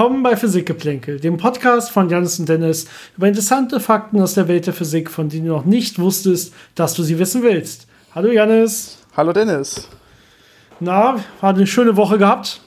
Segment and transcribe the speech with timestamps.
[0.00, 2.86] Willkommen bei Physikgeplänkel, dem Podcast von Janis und Dennis
[3.18, 6.94] über interessante Fakten aus der Welt der Physik, von denen du noch nicht wusstest, dass
[6.94, 7.86] du sie wissen willst.
[8.14, 8.96] Hallo Janis.
[9.14, 9.88] Hallo Dennis.
[10.80, 12.62] Na, hat eine schöne Woche gehabt?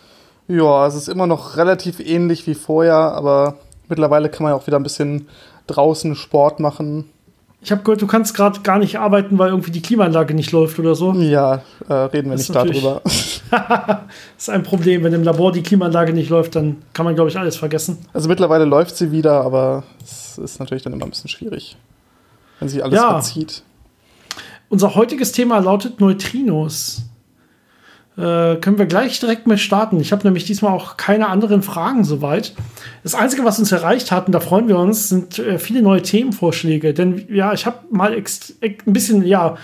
[0.48, 3.58] Ja, es ist immer noch relativ ähnlich wie vorher, aber
[3.90, 5.28] mittlerweile kann man ja auch wieder ein bisschen
[5.66, 7.10] draußen Sport machen.
[7.64, 10.80] Ich habe gehört, du kannst gerade gar nicht arbeiten, weil irgendwie die Klimaanlage nicht läuft
[10.80, 11.14] oder so.
[11.14, 13.02] Ja, äh, reden wir das nicht darüber.
[13.04, 13.42] das
[14.38, 15.04] ist ein Problem.
[15.04, 18.00] Wenn im Labor die Klimaanlage nicht läuft, dann kann man, glaube ich, alles vergessen.
[18.12, 21.78] Also mittlerweile läuft sie wieder, aber es ist natürlich dann immer ein bisschen schwierig,
[22.60, 23.12] wenn sich alles ja.
[23.12, 23.64] verzieht.
[24.68, 27.04] Unser heutiges Thema lautet Neutrinos.
[28.16, 30.00] Äh, können wir gleich direkt mit starten.
[30.00, 32.54] Ich habe nämlich diesmal auch keine anderen Fragen soweit.
[33.02, 36.04] Das Einzige, was uns erreicht hat, und da freuen wir uns, sind äh, viele neue
[36.04, 36.94] Themenvorschläge.
[36.94, 39.56] Denn ja, ich habe mal ein bisschen, ja,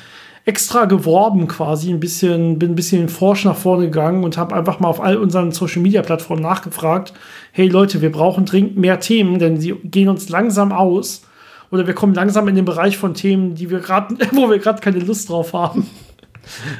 [0.46, 4.80] extra geworben quasi, ein bisschen, bin ein bisschen forsch nach vorne gegangen und habe einfach
[4.80, 7.14] mal auf all unseren Social Media Plattformen nachgefragt:
[7.52, 11.22] Hey Leute, wir brauchen dringend mehr Themen, denn sie gehen uns langsam aus.
[11.70, 14.82] Oder wir kommen langsam in den Bereich von Themen, die wir gerade, wo wir gerade
[14.82, 15.86] keine Lust drauf haben.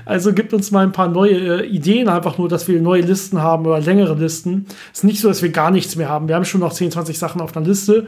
[0.06, 3.42] Also gibt uns mal ein paar neue äh, Ideen, einfach nur, dass wir neue Listen
[3.42, 4.66] haben oder längere Listen.
[4.92, 6.28] Es ist nicht so, dass wir gar nichts mehr haben.
[6.28, 8.08] Wir haben schon noch 10, 20 Sachen auf einer Liste.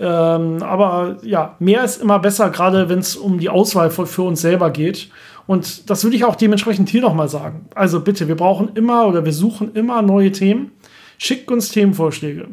[0.00, 4.22] Ähm, aber ja, mehr ist immer besser, gerade wenn es um die Auswahl für, für
[4.22, 5.08] uns selber geht.
[5.46, 7.66] Und das würde ich auch dementsprechend hier nochmal sagen.
[7.74, 10.72] Also bitte, wir brauchen immer oder wir suchen immer neue Themen.
[11.18, 12.48] Schickt uns Themenvorschläge.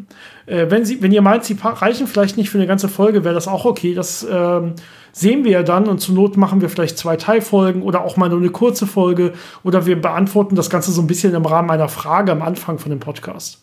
[0.46, 3.34] Äh, wenn, Sie, wenn ihr meint, sie reichen vielleicht nicht für eine ganze Folge, wäre
[3.34, 3.94] das auch okay.
[3.94, 4.76] Das ähm,
[5.12, 8.30] sehen wir ja dann und zur Not machen wir vielleicht zwei Teilfolgen oder auch mal
[8.30, 11.90] nur eine kurze Folge oder wir beantworten das Ganze so ein bisschen im Rahmen einer
[11.90, 13.62] Frage am Anfang von dem Podcast.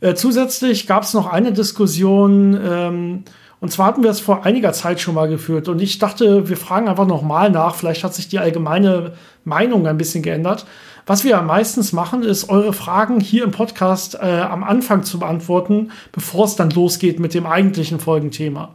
[0.00, 3.24] Äh, zusätzlich gab es noch eine Diskussion, ähm,
[3.60, 5.68] und zwar hatten wir es vor einiger Zeit schon mal geführt.
[5.68, 7.74] Und ich dachte, wir fragen einfach nochmal nach.
[7.74, 10.64] Vielleicht hat sich die allgemeine Meinung ein bisschen geändert.
[11.08, 15.90] Was wir meistens machen, ist, eure Fragen hier im Podcast äh, am Anfang zu beantworten,
[16.12, 18.74] bevor es dann losgeht mit dem eigentlichen Folgenthema.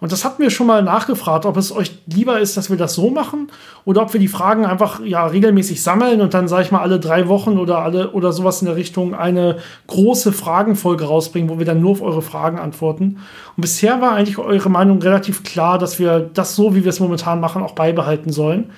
[0.00, 2.94] Und das hatten wir schon mal nachgefragt, ob es euch lieber ist, dass wir das
[2.94, 3.48] so machen
[3.84, 6.98] oder ob wir die Fragen einfach ja regelmäßig sammeln und dann, sage ich mal, alle
[6.98, 11.66] drei Wochen oder alle oder sowas in der Richtung eine große Fragenfolge rausbringen, wo wir
[11.66, 13.18] dann nur auf eure Fragen antworten.
[13.54, 17.00] Und bisher war eigentlich eure Meinung relativ klar, dass wir das so, wie wir es
[17.00, 18.70] momentan machen, auch beibehalten sollen.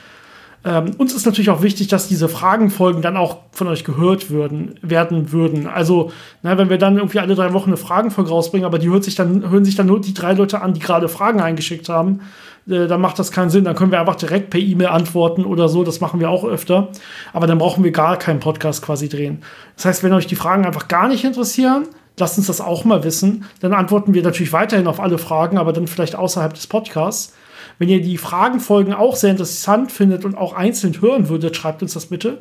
[0.69, 4.79] Ähm, uns ist natürlich auch wichtig, dass diese Fragenfolgen dann auch von euch gehört würden,
[4.83, 5.67] werden würden.
[5.67, 6.13] Also,
[6.43, 9.15] na, wenn wir dann irgendwie alle drei Wochen eine Fragenfolge rausbringen, aber die hört sich
[9.15, 12.21] dann, hören sich dann nur die drei Leute an, die gerade Fragen eingeschickt haben,
[12.69, 13.65] äh, dann macht das keinen Sinn.
[13.65, 15.85] Dann können wir einfach direkt per E-Mail antworten oder so.
[15.85, 16.89] Das machen wir auch öfter.
[17.33, 19.39] Aber dann brauchen wir gar keinen Podcast quasi drehen.
[19.77, 23.05] Das heißt, wenn euch die Fragen einfach gar nicht interessieren, lasst uns das auch mal
[23.05, 23.47] wissen.
[23.61, 27.33] Dann antworten wir natürlich weiterhin auf alle Fragen, aber dann vielleicht außerhalb des Podcasts.
[27.79, 31.95] Wenn ihr die Fragenfolgen auch sehr interessant findet und auch einzeln hören würdet, schreibt uns
[31.95, 32.39] das bitte.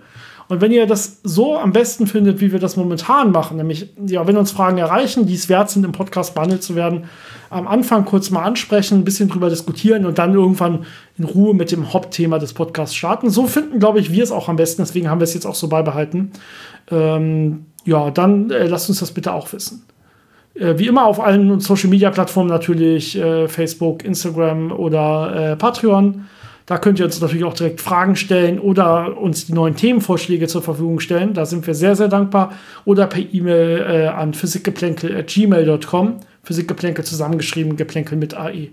[0.50, 4.25] Und wenn ihr das so am besten findet, wie wir das momentan machen, nämlich, ja,
[4.28, 7.06] wenn uns Fragen erreichen, die es wert sind, im Podcast behandelt zu werden,
[7.50, 10.86] am Anfang kurz mal ansprechen, ein bisschen drüber diskutieren und dann irgendwann
[11.18, 13.30] in Ruhe mit dem Hauptthema des Podcasts starten.
[13.30, 14.81] So finden, glaube ich, wir es auch am besten.
[14.81, 16.31] Deswegen haben wir es jetzt auch so beibehalten.
[16.90, 19.84] Ähm, ja, dann äh, lasst uns das bitte auch wissen.
[20.59, 26.25] Äh, wie immer auf allen Social Media Plattformen natürlich, äh, Facebook, Instagram oder äh, Patreon.
[26.66, 30.62] Da könnt ihr uns natürlich auch direkt Fragen stellen oder uns die neuen Themenvorschläge zur
[30.62, 31.34] Verfügung stellen.
[31.34, 32.51] Da sind wir sehr, sehr dankbar.
[32.84, 36.18] Oder per E-Mail äh, an physikgeplänkel.gmail.com.
[36.44, 38.69] Physikgeplänkel zusammengeschrieben, Geplänkel mit AE.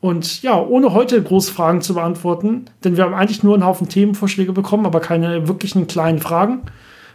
[0.00, 3.88] Und ja, ohne heute große Fragen zu beantworten, denn wir haben eigentlich nur einen Haufen
[3.88, 6.62] Themenvorschläge bekommen, aber keine wirklichen kleinen Fragen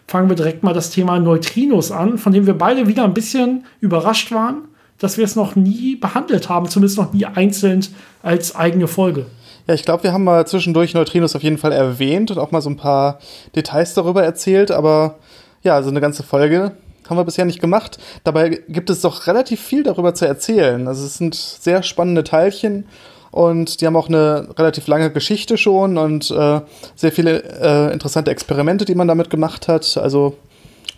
[0.08, 3.66] fangen wir direkt mal das Thema Neutrinos an, von dem wir beide wieder ein bisschen
[3.80, 4.64] überrascht waren,
[5.00, 7.86] dass wir es noch nie behandelt haben, zumindest noch nie einzeln
[8.22, 9.26] als eigene Folge.
[9.68, 12.62] Ja, ich glaube, wir haben mal zwischendurch Neutrinos auf jeden Fall erwähnt und auch mal
[12.62, 13.20] so ein paar
[13.56, 15.20] Details darüber erzählt, aber
[15.64, 16.74] ja, also eine ganze Folge
[17.10, 17.98] haben wir bisher nicht gemacht.
[18.24, 20.88] Dabei gibt es doch relativ viel darüber zu erzählen.
[20.88, 22.86] Also es sind sehr spannende Teilchen
[23.32, 26.62] und die haben auch eine relativ lange Geschichte schon und äh,
[26.96, 29.98] sehr viele äh, interessante Experimente, die man damit gemacht hat.
[29.98, 30.38] Also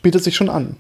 [0.02, 0.76] bietet sich schon an.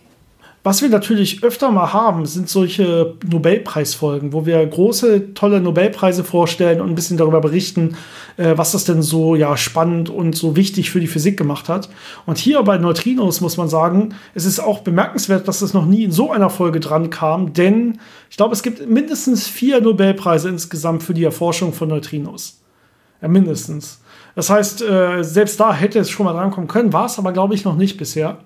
[0.66, 6.80] Was wir natürlich öfter mal haben, sind solche Nobelpreisfolgen, wo wir große, tolle Nobelpreise vorstellen
[6.80, 7.98] und ein bisschen darüber berichten,
[8.38, 11.90] äh, was das denn so ja spannend und so wichtig für die Physik gemacht hat.
[12.26, 16.06] Und hier bei Neutrinos muss man sagen, es ist auch bemerkenswert, dass es noch nie
[16.06, 18.00] in so einer Folge dran kam, denn
[18.30, 22.62] ich glaube, es gibt mindestens vier Nobelpreise insgesamt für die Erforschung von Neutrinos.
[23.22, 24.00] Ja, mindestens.
[24.34, 27.54] Das heißt, äh, selbst da hätte es schon mal drankommen können, war es aber, glaube
[27.54, 28.38] ich, noch nicht bisher.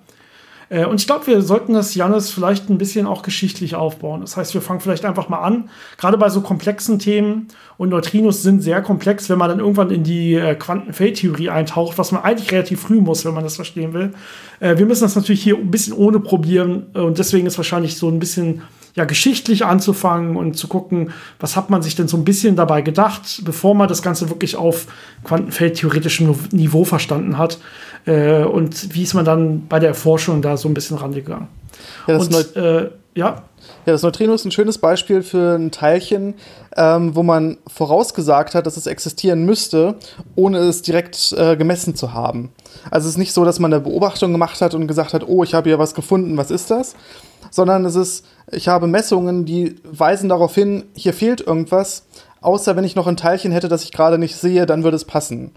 [0.70, 4.20] Äh, und ich glaube, wir sollten das, Janis, vielleicht ein bisschen auch geschichtlich aufbauen.
[4.20, 7.48] Das heißt, wir fangen vielleicht einfach mal an, gerade bei so komplexen Themen.
[7.76, 12.12] Und Neutrinos sind sehr komplex, wenn man dann irgendwann in die äh, Quantenfeldtheorie eintaucht, was
[12.12, 14.12] man eigentlich relativ früh muss, wenn man das verstehen will.
[14.60, 16.86] Äh, wir müssen das natürlich hier ein bisschen ohne probieren.
[16.94, 18.62] Und deswegen ist wahrscheinlich so ein bisschen
[18.98, 22.82] ja, geschichtlich anzufangen und zu gucken, was hat man sich denn so ein bisschen dabei
[22.82, 24.86] gedacht, bevor man das Ganze wirklich auf
[25.22, 27.60] quantenfeldtheoretischem Niveau verstanden hat.
[28.08, 31.48] Äh, und wie ist man dann bei der Erforschung da so ein bisschen rangegangen?
[32.06, 33.42] Ja, das und, äh, ja.
[33.84, 36.34] Ja, das Neutrino ist ein schönes Beispiel für ein Teilchen,
[36.76, 39.96] ähm, wo man vorausgesagt hat, dass es existieren müsste,
[40.36, 42.50] ohne es direkt äh, gemessen zu haben.
[42.90, 45.42] Also es ist nicht so, dass man eine Beobachtung gemacht hat und gesagt hat, oh,
[45.42, 46.94] ich habe hier was gefunden, was ist das?
[47.50, 52.06] Sondern es ist, ich habe Messungen, die weisen darauf hin, hier fehlt irgendwas,
[52.40, 55.04] außer wenn ich noch ein Teilchen hätte, das ich gerade nicht sehe, dann würde es
[55.04, 55.52] passen.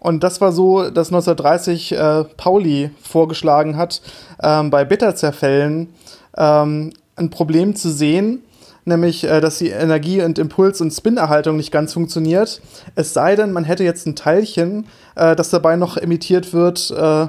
[0.00, 4.00] Und das war so, dass 1930 äh, Pauli vorgeschlagen hat,
[4.42, 5.90] ähm, bei Bitterzerfällen
[6.36, 8.42] ähm, ein Problem zu sehen,
[8.86, 12.62] nämlich, äh, dass die Energie- und Impuls- und Spinerhaltung nicht ganz funktioniert.
[12.94, 14.86] Es sei denn, man hätte jetzt ein Teilchen,
[15.16, 17.26] äh, das dabei noch emittiert wird, äh,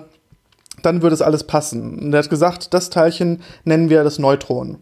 [0.81, 1.99] dann würde es alles passen.
[1.99, 4.77] Und er hat gesagt, das Teilchen nennen wir das Neutron.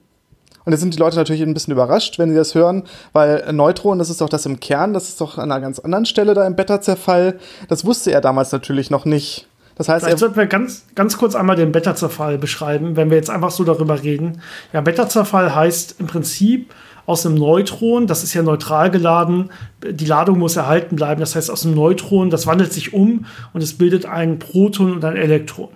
[0.69, 3.97] Und jetzt sind die Leute natürlich ein bisschen überrascht, wenn sie das hören, weil Neutron,
[3.97, 6.45] das ist doch das im Kern, das ist doch an einer ganz anderen Stelle da
[6.45, 7.39] im Beta-Zerfall.
[7.69, 9.47] Das wusste er damals natürlich noch nicht.
[9.73, 13.31] Das heißt, Vielleicht sollten wir ganz, ganz kurz einmal den Beta-Zerfall beschreiben, wenn wir jetzt
[13.31, 14.43] einfach so darüber reden.
[14.71, 16.71] Ja, Beta-Zerfall heißt im Prinzip
[17.07, 19.49] aus einem Neutron, das ist ja neutral geladen,
[19.83, 21.19] die Ladung muss erhalten bleiben.
[21.19, 25.03] Das heißt, aus einem Neutron, das wandelt sich um und es bildet ein Proton und
[25.03, 25.69] ein Elektron.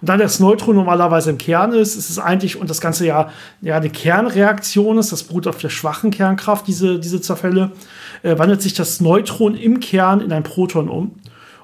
[0.00, 3.30] Und da das Neutron normalerweise im Kern ist, ist es eigentlich, und das Ganze ja,
[3.60, 7.72] ja eine Kernreaktion ist, das beruht auf der schwachen Kernkraft, diese, diese Zerfälle,
[8.22, 11.16] äh, wandelt sich das Neutron im Kern in ein Proton um.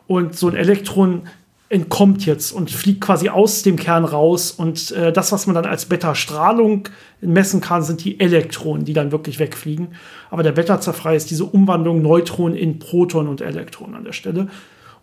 [0.07, 1.23] Und so ein Elektron
[1.71, 4.51] entkommt jetzt und fliegt quasi aus dem Kern raus.
[4.51, 6.89] Und äh, das, was man dann als Beta-Strahlung
[7.21, 9.89] messen kann, sind die Elektronen, die dann wirklich wegfliegen.
[10.31, 14.49] Aber der Beta-Zerfall ist diese Umwandlung Neutron in Proton und Elektron an der Stelle.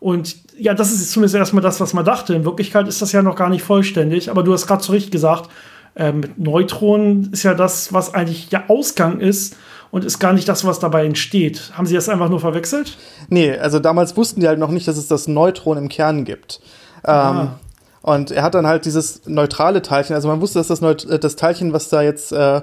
[0.02, 2.34] Und ja, das ist zumindest erstmal das, was man dachte.
[2.34, 5.12] In Wirklichkeit ist das ja noch gar nicht vollständig, aber du hast gerade zu Recht
[5.12, 5.48] gesagt,
[5.96, 9.56] äh, mit Neutronen ist ja das, was eigentlich der Ausgang ist
[9.92, 11.72] und ist gar nicht das, was dabei entsteht.
[11.76, 12.98] Haben Sie das einfach nur verwechselt?
[13.30, 16.62] Nee, also damals wussten die halt noch nicht, dass es das Neutron im Kern gibt.
[17.06, 17.50] Ähm,
[18.02, 21.36] und er hat dann halt dieses neutrale Teilchen, also man wusste, dass das, Neut das
[21.36, 22.62] Teilchen, was da jetzt äh,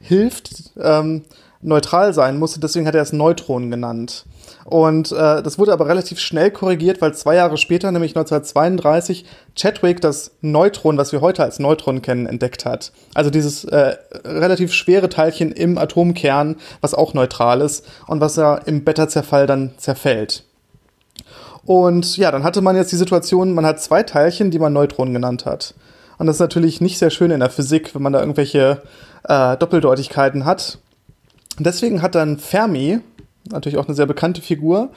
[0.00, 1.22] hilft, ähm,
[1.62, 4.24] neutral sein musste, deswegen hat er es Neutron genannt.
[4.70, 9.24] Und äh, das wurde aber relativ schnell korrigiert, weil zwei Jahre später, nämlich 1932,
[9.56, 12.92] Chadwick das Neutron, was wir heute als Neutron kennen, entdeckt hat.
[13.12, 18.54] Also dieses äh, relativ schwere Teilchen im Atomkern, was auch neutral ist und was ja
[18.54, 20.44] im Beta-Zerfall dann zerfällt.
[21.64, 25.12] Und ja, dann hatte man jetzt die Situation, man hat zwei Teilchen, die man Neutronen
[25.12, 25.74] genannt hat.
[26.18, 28.82] Und das ist natürlich nicht sehr schön in der Physik, wenn man da irgendwelche
[29.24, 30.78] äh, Doppeldeutigkeiten hat.
[31.58, 33.00] deswegen hat dann Fermi,
[33.50, 34.90] natürlich auch eine sehr bekannte Figur,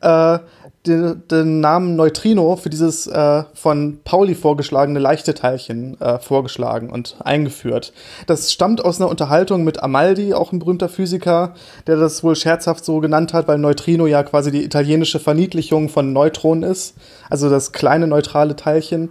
[0.00, 0.38] äh,
[0.86, 7.16] den, den, Namen Neutrino für dieses äh, von Pauli vorgeschlagene leichte Teilchen äh, vorgeschlagen und
[7.22, 7.92] eingeführt.
[8.26, 11.54] Das stammt aus einer Unterhaltung mit Amaldi, auch ein berühmter Physiker,
[11.86, 16.14] der das wohl scherzhaft so genannt hat, weil Neutrino ja quasi die italienische Verniedlichung von
[16.14, 16.94] Neutron ist,
[17.28, 19.10] also das kleine neutrale Teilchen.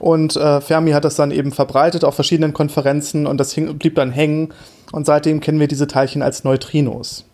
[0.00, 3.94] Und äh, Fermi hat das dann eben verbreitet auf verschiedenen Konferenzen und das hing, blieb
[3.94, 4.52] dann hängen.
[4.92, 7.25] Und seitdem kennen wir diese Teilchen als Neutrinos.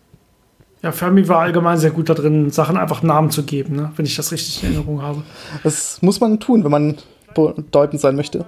[0.83, 3.93] Ja, Fermi war allgemein sehr gut da drin, Sachen einfach Namen zu geben, ne?
[3.95, 5.23] wenn ich das richtig in Erinnerung habe.
[5.63, 6.97] Das muss man tun, wenn man
[7.33, 8.45] bedeutend sein möchte.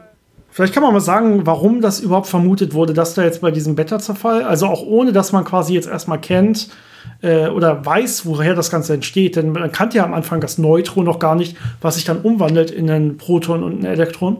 [0.51, 3.75] Vielleicht kann man mal sagen, warum das überhaupt vermutet wurde, dass da jetzt bei diesem
[3.75, 6.70] Beta-Zerfall, also auch ohne, dass man quasi jetzt erstmal kennt
[7.22, 9.38] äh, oder weiß, woher das Ganze entsteht.
[9.38, 12.70] Denn man kannte ja am Anfang das Neutron noch gar nicht, was sich dann umwandelt
[12.70, 14.38] in ein Proton und ein Elektron.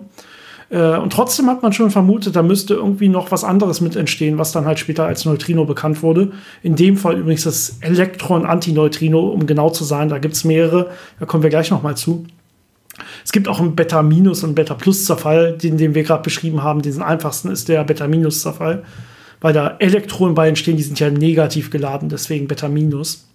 [0.69, 4.38] Äh, und trotzdem hat man schon vermutet, da müsste irgendwie noch was anderes mit entstehen,
[4.38, 6.31] was dann halt später als Neutrino bekannt wurde.
[6.63, 10.10] In dem Fall übrigens das Elektron-Antineutrino, um genau zu sein.
[10.10, 12.25] Da gibt es mehrere, da kommen wir gleich noch mal zu.
[13.24, 16.81] Es gibt auch einen Beta-Minus- und Beta-Plus-Zerfall, den, den wir gerade beschrieben haben.
[16.81, 18.84] Diesen einfachsten ist der Beta-Minus-Zerfall,
[19.41, 23.27] weil da Elektronen bei entstehen, die sind ja negativ geladen, deswegen Beta-Minus.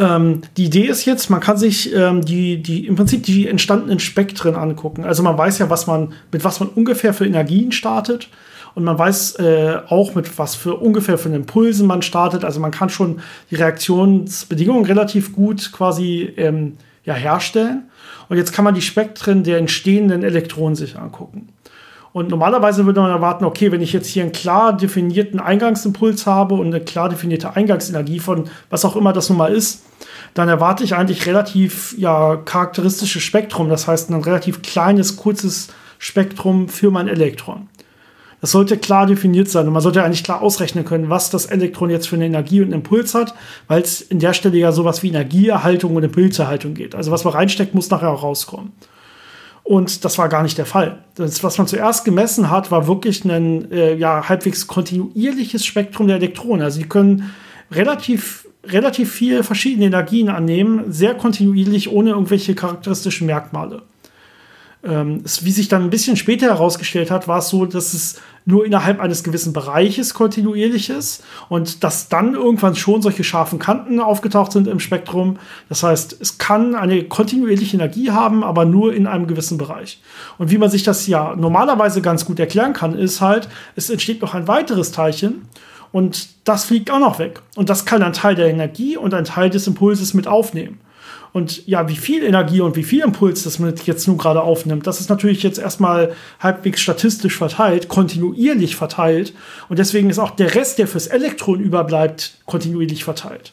[0.00, 4.00] Ähm, die Idee ist jetzt, man kann sich ähm, die, die, im Prinzip die entstandenen
[4.00, 5.04] Spektren angucken.
[5.04, 8.28] Also man weiß ja, was man, mit was man ungefähr für Energien startet.
[8.74, 12.44] Und man weiß äh, auch, mit was für ungefähr für Impulsen man startet.
[12.44, 17.90] Also man kann schon die Reaktionsbedingungen relativ gut quasi ähm, ja, herstellen.
[18.28, 21.48] Und jetzt kann man die Spektren der entstehenden Elektronen sich angucken.
[22.12, 26.54] Und normalerweise würde man erwarten, okay, wenn ich jetzt hier einen klar definierten Eingangsimpuls habe
[26.54, 29.84] und eine klar definierte Eingangsenergie von was auch immer das nun mal ist,
[30.34, 33.68] dann erwarte ich eigentlich relativ ja, charakteristisches Spektrum.
[33.68, 37.68] Das heißt, ein relativ kleines, kurzes Spektrum für mein Elektron.
[38.40, 41.90] Das sollte klar definiert sein und man sollte eigentlich klar ausrechnen können, was das Elektron
[41.90, 43.34] jetzt für eine Energie und einen Impuls hat,
[43.68, 46.94] weil es in der Stelle ja sowas wie Energieerhaltung und Impulserhaltung geht.
[46.94, 48.72] Also was man reinsteckt, muss nachher auch rauskommen.
[49.70, 50.98] Und das war gar nicht der Fall.
[51.14, 56.16] Das, was man zuerst gemessen hat, war wirklich ein äh, ja, halbwegs kontinuierliches Spektrum der
[56.16, 56.62] Elektronen.
[56.62, 57.32] Also die können
[57.70, 63.82] relativ, relativ viel verschiedene Energien annehmen, sehr kontinuierlich, ohne irgendwelche charakteristischen Merkmale.
[64.82, 68.64] Ähm, wie sich dann ein bisschen später herausgestellt hat, war es so, dass es nur
[68.64, 74.52] innerhalb eines gewissen Bereiches kontinuierlich ist und dass dann irgendwann schon solche scharfen Kanten aufgetaucht
[74.52, 75.38] sind im Spektrum.
[75.68, 80.00] Das heißt, es kann eine kontinuierliche Energie haben, aber nur in einem gewissen Bereich.
[80.38, 84.22] Und wie man sich das ja normalerweise ganz gut erklären kann, ist halt, es entsteht
[84.22, 85.46] noch ein weiteres Teilchen
[85.92, 87.42] und das fliegt auch noch weg.
[87.56, 90.80] Und das kann ein Teil der Energie und ein Teil des Impulses mit aufnehmen.
[91.32, 94.86] Und ja, wie viel Energie und wie viel Impuls das man jetzt nun gerade aufnimmt,
[94.86, 99.32] das ist natürlich jetzt erstmal halbwegs statistisch verteilt, kontinuierlich verteilt.
[99.68, 103.52] Und deswegen ist auch der Rest, der fürs Elektron überbleibt, kontinuierlich verteilt.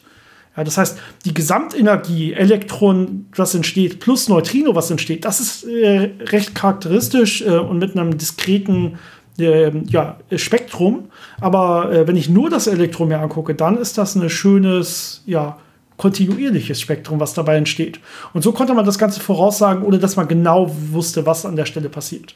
[0.56, 6.10] Ja, das heißt, die Gesamtenergie, Elektron, was entsteht, plus Neutrino, was entsteht, das ist äh,
[6.20, 8.98] recht charakteristisch äh, und mit einem diskreten
[9.38, 11.10] äh, ja, Spektrum.
[11.40, 15.58] Aber äh, wenn ich nur das Elektron mir angucke, dann ist das ein schönes, ja,
[15.98, 18.00] kontinuierliches Spektrum, was dabei entsteht.
[18.32, 21.66] Und so konnte man das Ganze voraussagen, ohne dass man genau wusste, was an der
[21.66, 22.34] Stelle passiert.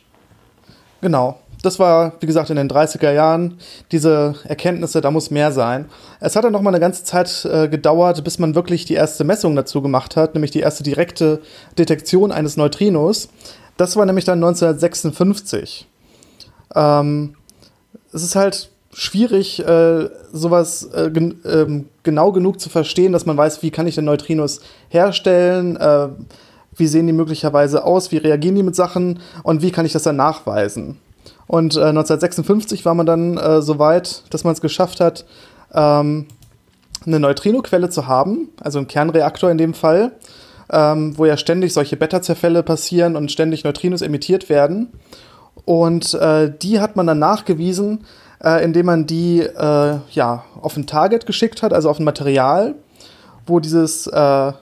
[1.01, 1.39] Genau.
[1.63, 3.59] Das war, wie gesagt, in den 30er Jahren
[3.93, 5.89] diese Erkenntnisse, da muss mehr sein.
[6.19, 9.23] Es hat dann noch mal eine ganze Zeit äh, gedauert, bis man wirklich die erste
[9.23, 11.41] Messung dazu gemacht hat, nämlich die erste direkte
[11.79, 13.29] Detektion eines Neutrinos.
[13.77, 15.87] Das war nämlich dann 1956.
[16.75, 17.37] Ähm,
[18.13, 23.37] es ist halt schwierig, äh, sowas äh, gen ähm, genau genug zu verstehen, dass man
[23.37, 26.09] weiß, wie kann ich denn Neutrinos herstellen, äh,
[26.77, 30.03] wie sehen die möglicherweise aus, wie reagieren die mit Sachen und wie kann ich das
[30.03, 30.99] dann nachweisen.
[31.47, 35.25] Und 1956 äh, war man dann äh, so weit, dass man es geschafft hat,
[35.75, 36.27] ähm,
[37.05, 40.13] eine Neutrinoquelle zu haben, also einen Kernreaktor in dem Fall,
[40.71, 44.89] ähm, wo ja ständig solche Beta-Zerfälle passieren und ständig Neutrinos emittiert werden.
[45.65, 48.05] Und äh, die hat man dann nachgewiesen,
[48.43, 52.75] äh, indem man die äh, ja, auf ein Target geschickt hat, also auf ein Material,
[53.47, 54.53] wo dieses äh,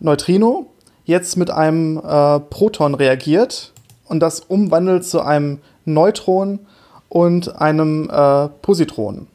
[0.00, 0.66] Neutrino
[1.04, 3.72] jetzt mit einem äh, Proton reagiert
[4.08, 6.60] und das umwandelt zu einem Neutron
[7.08, 9.28] und einem äh, Positron.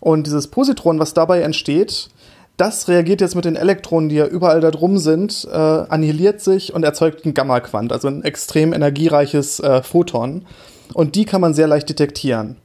[0.00, 2.08] Und dieses Positron, was dabei entsteht,
[2.56, 6.72] das reagiert jetzt mit den Elektronen, die ja überall da drum sind, äh, annihiliert sich
[6.72, 10.46] und erzeugt ein Gamma-Quant, also ein extrem energiereiches äh, Photon.
[10.92, 12.56] Und die kann man sehr leicht detektieren.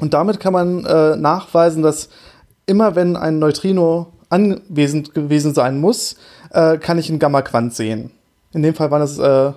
[0.00, 2.08] Und damit kann man äh, nachweisen, dass
[2.66, 6.16] immer wenn ein Neutrino anwesend gewesen sein muss,
[6.50, 8.10] äh, kann ich einen Gamma-Quant sehen.
[8.52, 9.52] In dem Fall waren es, äh,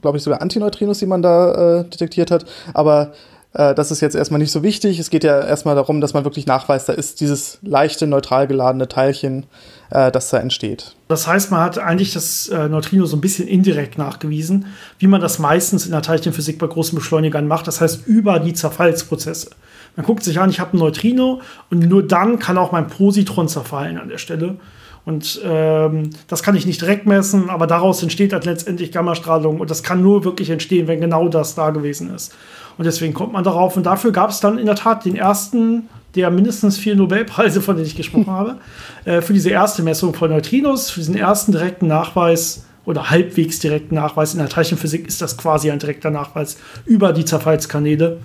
[0.00, 2.44] glaube ich, sogar Antineutrinos, die man da äh, detektiert hat.
[2.74, 3.12] Aber
[3.54, 4.98] äh, das ist jetzt erstmal nicht so wichtig.
[4.98, 8.88] Es geht ja erstmal darum, dass man wirklich nachweist, da ist dieses leichte, neutral geladene
[8.88, 9.46] Teilchen,
[9.90, 10.94] äh, das da entsteht.
[11.08, 14.66] Das heißt, man hat eigentlich das äh, Neutrino so ein bisschen indirekt nachgewiesen,
[14.98, 17.66] wie man das meistens in der Teilchenphysik bei großen Beschleunigern macht.
[17.66, 19.50] Das heißt, über die Zerfallsprozesse.
[19.96, 21.40] Man guckt sich an, ich habe ein Neutrino
[21.70, 24.56] und nur dann kann auch mein Positron zerfallen an der Stelle.
[25.04, 29.70] Und ähm, das kann ich nicht direkt messen, aber daraus entsteht dann letztendlich Gammastrahlung und
[29.70, 32.34] das kann nur wirklich entstehen, wenn genau das da gewesen ist.
[32.78, 33.76] Und deswegen kommt man darauf.
[33.76, 37.76] Und dafür gab es dann in der Tat den ersten der mindestens vier Nobelpreise, von
[37.76, 38.56] denen ich gesprochen habe,
[39.04, 43.96] äh, für diese erste Messung von Neutrinos, für diesen ersten direkten Nachweis oder halbwegs direkten
[43.96, 46.56] Nachweis in der Teilchenphysik ist das quasi ein direkter Nachweis
[46.86, 48.18] über die Zerfallskanäle,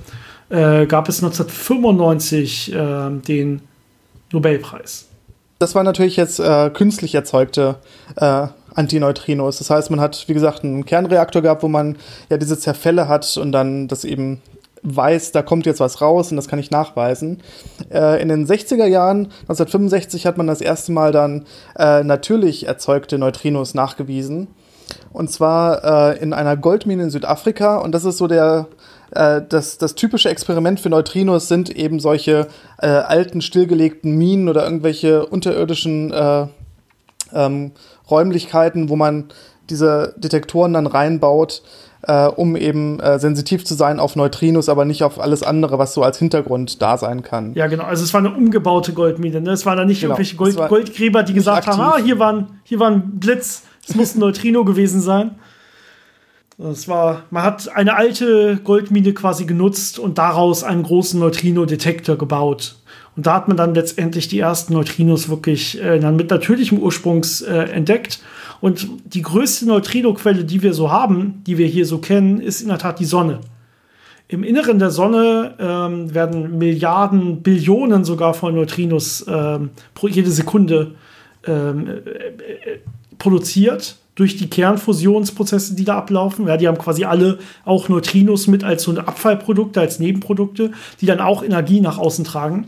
[0.50, 3.62] äh, gab es 1995 äh, den
[4.32, 5.10] Nobelpreis.
[5.60, 7.76] Das war natürlich jetzt äh, künstlich erzeugte
[8.16, 9.58] äh, Antineutrinos.
[9.58, 11.98] Das heißt, man hat, wie gesagt, einen Kernreaktor gehabt, wo man
[12.30, 14.42] ja diese Zerfälle hat und dann das eben
[14.84, 17.42] weiß, da kommt jetzt was raus und das kann ich nachweisen.
[17.90, 21.46] Äh, in den 60er Jahren, 1965, hat man das erste Mal dann
[21.78, 24.48] äh, natürlich erzeugte Neutrinos nachgewiesen.
[25.14, 27.78] Und zwar äh, in einer Goldmine in Südafrika.
[27.78, 28.68] Und das ist so der,
[29.12, 32.48] äh, das, das typische Experiment für Neutrinos sind eben solche
[32.80, 36.48] äh, alten, stillgelegten Minen oder irgendwelche unterirdischen äh,
[37.34, 37.72] ähm,
[38.10, 39.26] Räumlichkeiten, wo man
[39.70, 41.64] diese Detektoren dann reinbaut,
[42.04, 45.94] äh, um eben äh, sensitiv zu sein auf Neutrinos, aber nicht auf alles andere, was
[45.94, 47.54] so als Hintergrund da sein kann.
[47.54, 47.86] Ja, genau.
[47.86, 49.42] Also es war eine umgebaute Goldmine.
[49.42, 49.52] Ne?
[49.52, 50.14] Es waren da nicht genau.
[50.14, 51.82] irgendwelche Gold Goldgräber, die gesagt aktiv.
[51.82, 55.36] haben, ah, hier war, ein, hier war ein Blitz, es muss ein Neutrino gewesen sein.
[56.60, 62.76] Es war, man hat eine alte Goldmine quasi genutzt und daraus einen großen Neutrino-Detektor gebaut.
[63.16, 67.42] Und da hat man dann letztendlich die ersten Neutrinos wirklich äh, dann mit natürlichem Ursprungs
[67.42, 68.20] äh, entdeckt.
[68.60, 72.70] Und die größte Neutrino-Quelle, die wir so haben, die wir hier so kennen, ist in
[72.70, 73.42] der Tat die Sonne.
[74.30, 80.96] Im Inneren der Sonne ähm, werden Milliarden, Billionen sogar von Neutrinos ähm, pro jede Sekunde
[81.46, 82.80] ähm, äh, äh,
[83.20, 86.48] produziert durch die Kernfusionsprozesse, die da ablaufen.
[86.48, 91.20] Ja, die haben quasi alle auch Neutrinos mit als so Abfallprodukte, als Nebenprodukte, die dann
[91.20, 92.68] auch Energie nach außen tragen.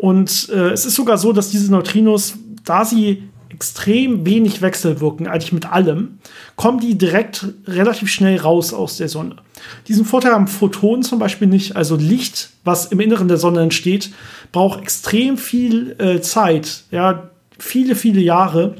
[0.00, 5.52] Und äh, es ist sogar so, dass diese Neutrinos, da sie extrem wenig wechselwirken, eigentlich
[5.52, 6.18] mit allem,
[6.56, 9.36] kommen die direkt relativ schnell raus aus der Sonne.
[9.88, 11.76] Diesen Vorteil haben Photonen zum Beispiel nicht.
[11.76, 14.10] Also Licht, was im Inneren der Sonne entsteht,
[14.52, 17.28] braucht extrem viel äh, Zeit, ja,
[17.58, 18.76] viele, viele Jahre,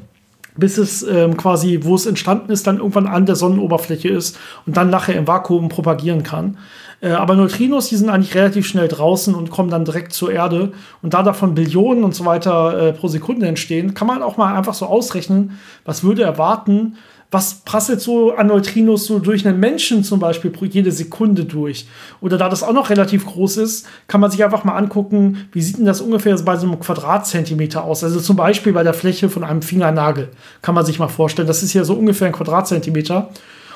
[0.56, 4.76] bis es ähm, quasi, wo es entstanden ist, dann irgendwann an der Sonnenoberfläche ist und
[4.78, 6.56] dann nachher im Vakuum propagieren kann.
[7.00, 10.72] Äh, aber Neutrinos, die sind eigentlich relativ schnell draußen und kommen dann direkt zur Erde.
[11.02, 14.54] Und da davon Billionen und so weiter äh, pro Sekunde entstehen, kann man auch mal
[14.54, 16.96] einfach so ausrechnen, was würde erwarten,
[17.32, 21.86] was prasselt so an Neutrinos so durch einen Menschen zum Beispiel pro jede Sekunde durch?
[22.20, 25.62] Oder da das auch noch relativ groß ist, kann man sich einfach mal angucken, wie
[25.62, 28.02] sieht denn das ungefähr bei so einem Quadratzentimeter aus?
[28.02, 30.30] Also zum Beispiel bei der Fläche von einem Fingernagel
[30.60, 31.46] kann man sich mal vorstellen.
[31.46, 33.30] Das ist ja so ungefähr ein Quadratzentimeter.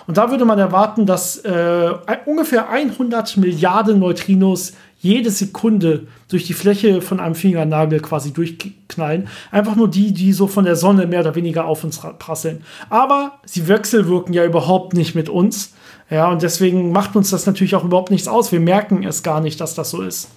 [0.06, 1.90] Und da würde man erwarten, dass äh,
[2.26, 9.28] ungefähr 100 Milliarden Neutrinos jede Sekunde durch die Fläche von einem Fingernagel quasi durchknallen.
[9.50, 12.64] Einfach nur die, die so von der Sonne mehr oder weniger auf uns prasseln.
[12.88, 15.75] Aber sie wechselwirken ja überhaupt nicht mit uns.
[16.11, 18.52] Ja, und deswegen macht uns das natürlich auch überhaupt nichts aus.
[18.52, 20.28] Wir merken es gar nicht, dass das so ist.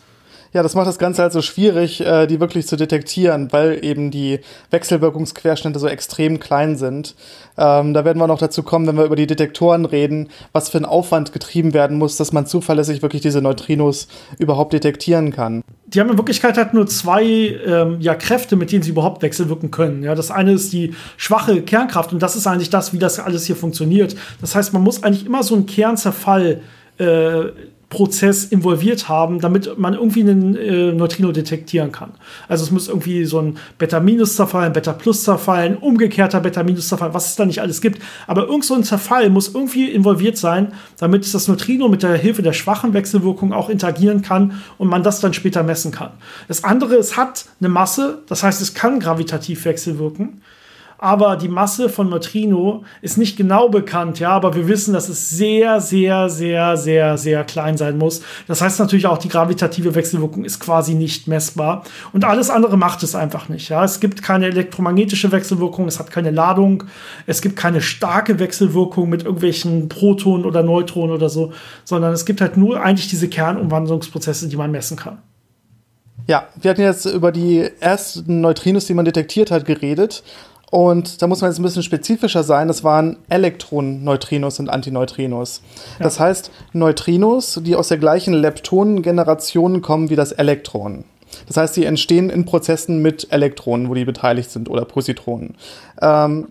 [0.54, 4.12] Ja, das macht das Ganze halt so schwierig, äh, die wirklich zu detektieren, weil eben
[4.12, 4.40] die
[4.72, 7.16] Wechselwirkungsquerschnitte so extrem klein sind.
[7.58, 10.78] Ähm, da werden wir noch dazu kommen, wenn wir über die Detektoren reden, was für
[10.78, 15.64] ein Aufwand getrieben werden muss, dass man zuverlässig wirklich diese Neutrinos überhaupt detektieren kann.
[15.88, 19.72] Die haben in Wirklichkeit halt nur zwei ähm, ja, Kräfte, mit denen sie überhaupt wechselwirken
[19.72, 20.04] können.
[20.04, 23.46] Ja, das eine ist die schwache Kernkraft und das ist eigentlich das, wie das alles
[23.46, 24.16] hier funktioniert.
[24.42, 26.62] Das heißt, man muss eigentlich immer so einen Kernzerfall
[27.00, 27.46] äh,
[27.90, 32.12] Prozess involviert haben, damit man irgendwie einen äh, Neutrino detektieren kann.
[32.50, 37.36] Also es muss irgendwie so ein Beta-Minus zerfallen, Beta-Plus zerfallen, umgekehrter Beta-Minus zerfallen, was es
[37.38, 38.02] da nicht alles gibt.
[38.28, 42.42] Aber irgend so ein Zerfall muss irgendwie involviert sein, damit das Neutrino mit der Hilfe
[42.42, 46.12] der schwachen Wechselwirkung auch interagieren kann und man das dann später messen kann.
[46.50, 50.42] Das andere, es hat eine Masse, das heißt, es kann gravitativ wechselwirken
[50.98, 55.30] aber die Masse von Neutrino ist nicht genau bekannt, ja, aber wir wissen, dass es
[55.30, 58.22] sehr, sehr, sehr, sehr, sehr klein sein muss.
[58.48, 61.84] Das heißt natürlich auch, die gravitative Wechselwirkung ist quasi nicht messbar
[62.14, 63.84] und alles andere macht es einfach nicht, ja.
[63.84, 66.84] Es gibt keine elektromagnetische Wechselwirkung, es hat keine Ladung,
[67.26, 72.42] es gibt keine starke Wechselwirkung mit irgendwelchen Protonen oder Neutronen oder so, sondern es gibt
[72.42, 75.20] halt nur eigentlich diese Kernumwandlungsprozesse, die man messen kann.
[76.28, 80.24] Ja, wir hatten jetzt über die ersten Neutrinos, die man detektiert hat, geredet.
[80.70, 82.68] Und da muss man jetzt ein bisschen spezifischer sein.
[82.68, 85.62] Das waren Elektronenneutrinos und Antineutrinos.
[85.98, 86.04] Ja.
[86.04, 91.06] Das heißt, Neutrinos, die aus der gleichen Leptonengeneration kommen wie das Elektron.
[91.48, 95.56] Das heißt, sie entstehen in Prozessen mit Elektronen, wo die beteiligt sind, oder Positronen.
[96.02, 96.50] Ähm,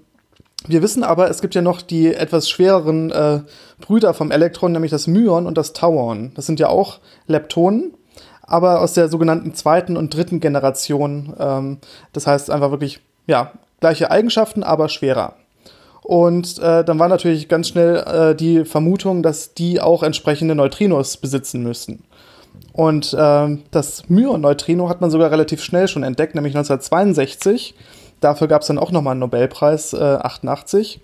[0.66, 3.40] wir wissen aber, es gibt ja noch die etwas schwereren äh,
[3.80, 6.32] Brüder vom Elektron, nämlich das Myon und das Tauon.
[6.34, 7.94] Das sind ja auch Leptonen,
[8.42, 11.34] aber aus der sogenannten zweiten und dritten Generation.
[11.38, 11.78] Ähm,
[12.12, 15.34] das heißt einfach wirklich, ja, gleiche Eigenschaften, aber schwerer.
[16.02, 21.16] Und äh, dann war natürlich ganz schnell äh, die Vermutung, dass die auch entsprechende Neutrinos
[21.16, 22.04] besitzen müssten.
[22.72, 27.74] Und äh, das Myon-Neutrino hat man sogar relativ schnell schon entdeckt, nämlich 1962.
[28.20, 31.00] Dafür gab es dann auch nochmal einen Nobelpreis, äh, 88.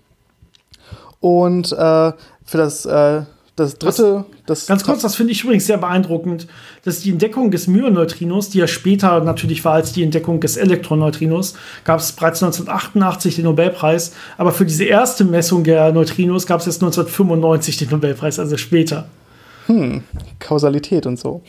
[1.21, 2.13] Und äh,
[2.45, 3.23] für das äh,
[3.63, 4.67] das dritte, das.
[4.67, 6.47] Ganz kurz, das finde ich übrigens sehr beeindruckend,
[6.85, 11.55] dass die Entdeckung des Myoneutrinos, die ja später natürlich war als die Entdeckung des Elektroneutrinos,
[11.85, 16.67] gab es bereits 1988 den Nobelpreis, aber für diese erste Messung der Neutrinos gab es
[16.67, 19.07] erst 1995 den Nobelpreis, also später.
[19.67, 20.03] Hm,
[20.41, 21.43] Kausalität und so.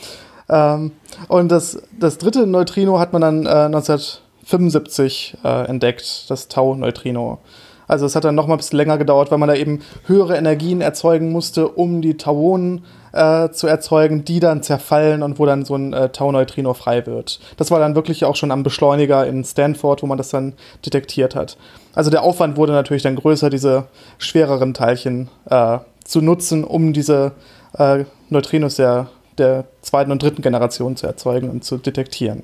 [0.50, 0.92] Ähm,
[1.28, 7.40] und das, das dritte Neutrino hat man dann äh, 1975 äh, entdeckt, das Tau-Neutrino.
[7.88, 10.38] Also es hat dann noch mal ein bisschen länger gedauert, weil man da eben höhere
[10.38, 15.66] Energien erzeugen musste, um die Tauonen äh, zu erzeugen, die dann zerfallen und wo dann
[15.66, 17.40] so ein äh, Tau-Neutrino frei wird.
[17.58, 20.54] Das war dann wirklich auch schon am Beschleuniger in Stanford, wo man das dann
[20.86, 21.58] detektiert hat.
[21.94, 23.86] Also der Aufwand wurde natürlich dann größer, diese
[24.18, 27.34] schwereren Teilchen äh, zu nutzen, um diese
[27.78, 32.44] äh, Neutrinos der, der zweiten und dritten Generation zu erzeugen und zu detektieren.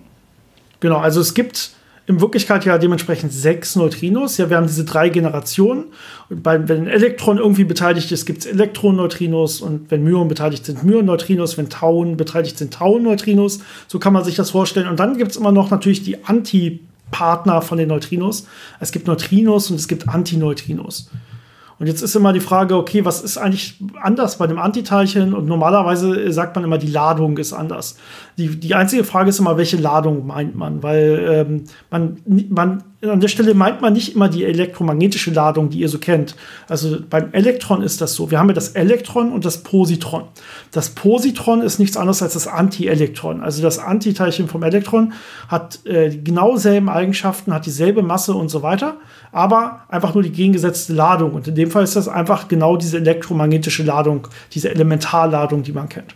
[0.80, 1.72] Genau, also es gibt
[2.10, 4.38] in Wirklichkeit ja dementsprechend sechs Neutrinos.
[4.38, 5.86] Ja, wir haben diese drei Generationen.
[6.30, 10.66] Und bei, wenn ein Elektron irgendwie beteiligt ist, gibt es Elektroneutrinos und wenn Myon beteiligt
[10.66, 13.60] sind, Myonneutrinos, wenn Tauen beteiligt sind, Tauenneutrinos.
[13.88, 14.88] So kann man sich das vorstellen.
[14.88, 18.46] Und dann gibt es immer noch natürlich die Anti- Partner von den Neutrinos.
[18.80, 21.10] Es gibt Neutrinos und es gibt Antineutrinos.
[21.80, 25.34] Und jetzt ist immer die Frage, okay, was ist eigentlich anders bei dem Antiteilchen?
[25.34, 27.98] Und normalerweise sagt man immer, die Ladung ist anders.
[28.40, 30.82] Die, die einzige Frage ist immer, welche Ladung meint man?
[30.82, 35.80] Weil ähm, man, man an der Stelle meint man nicht immer die elektromagnetische Ladung, die
[35.80, 36.36] ihr so kennt.
[36.70, 38.32] Also beim Elektron ist das so.
[38.32, 40.24] Wir haben ja das Elektron und das Positron.
[40.72, 43.42] Das Positron ist nichts anderes als das Antielektron.
[43.42, 45.12] Also das Antiteilchen vom Elektron
[45.50, 48.96] hat äh, genau dieselben Eigenschaften, hat dieselbe Masse und so weiter,
[49.34, 51.34] aber einfach nur die gegengesetzte Ladung.
[51.34, 55.90] Und in dem Fall ist das einfach genau diese elektromagnetische Ladung, diese Elementarladung, die man
[55.90, 56.16] kennt.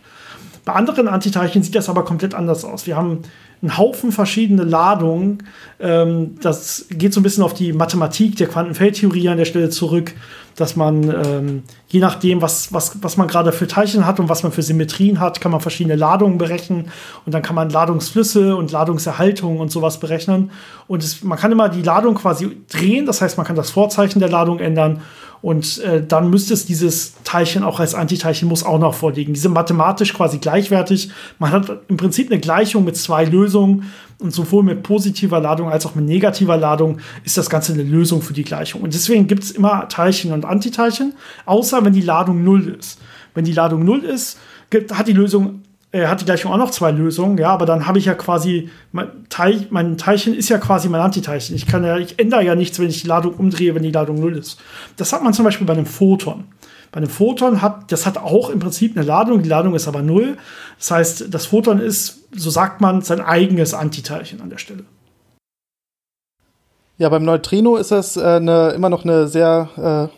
[0.64, 2.86] Bei anderen Antiteilchen sieht das aber komplett anders aus.
[2.86, 3.22] Wir haben
[3.60, 5.42] einen Haufen verschiedene Ladungen.
[5.80, 10.12] Ähm, das geht so ein bisschen auf die Mathematik der Quantenfeldtheorie an der Stelle zurück,
[10.56, 14.42] dass man ähm, je nachdem, was, was, was man gerade für Teilchen hat und was
[14.42, 16.90] man für Symmetrien hat, kann man verschiedene Ladungen berechnen
[17.24, 20.50] und dann kann man Ladungsflüsse und Ladungserhaltung und sowas berechnen.
[20.86, 24.20] Und es, man kann immer die Ladung quasi drehen, das heißt, man kann das Vorzeichen
[24.20, 25.02] der Ladung ändern
[25.44, 29.34] und äh, dann müsste es dieses Teilchen auch als Antiteilchen muss auch noch vorliegen.
[29.34, 31.10] Die sind mathematisch quasi gleichwertig.
[31.38, 33.92] Man hat im Prinzip eine Gleichung mit zwei Lösungen.
[34.24, 38.22] Und sowohl mit positiver Ladung als auch mit negativer Ladung ist das Ganze eine Lösung
[38.22, 38.80] für die Gleichung.
[38.80, 41.12] Und deswegen gibt es immer Teilchen und Antiteilchen,
[41.44, 42.98] außer wenn die Ladung 0 ist.
[43.34, 44.38] Wenn die Ladung 0 ist,
[44.70, 45.60] gibt, hat die Lösung
[45.92, 48.70] äh, hat die Gleichung auch noch zwei Lösungen, ja, aber dann habe ich ja quasi,
[48.92, 51.54] mein, Teil, mein Teilchen ist ja quasi mein Antiteilchen.
[51.54, 54.18] Ich kann ja, ich ändere ja nichts, wenn ich die Ladung umdrehe, wenn die Ladung
[54.18, 54.58] null ist.
[54.96, 56.44] Das hat man zum Beispiel bei einem Photon.
[56.94, 60.00] Bei einem Photon hat, das hat auch im Prinzip eine Ladung, die Ladung ist aber
[60.00, 60.36] null.
[60.78, 64.84] Das heißt, das Photon ist, so sagt man, sein eigenes Antiteilchen an der Stelle.
[66.96, 70.10] Ja, beim Neutrino ist das äh, eine, immer noch eine sehr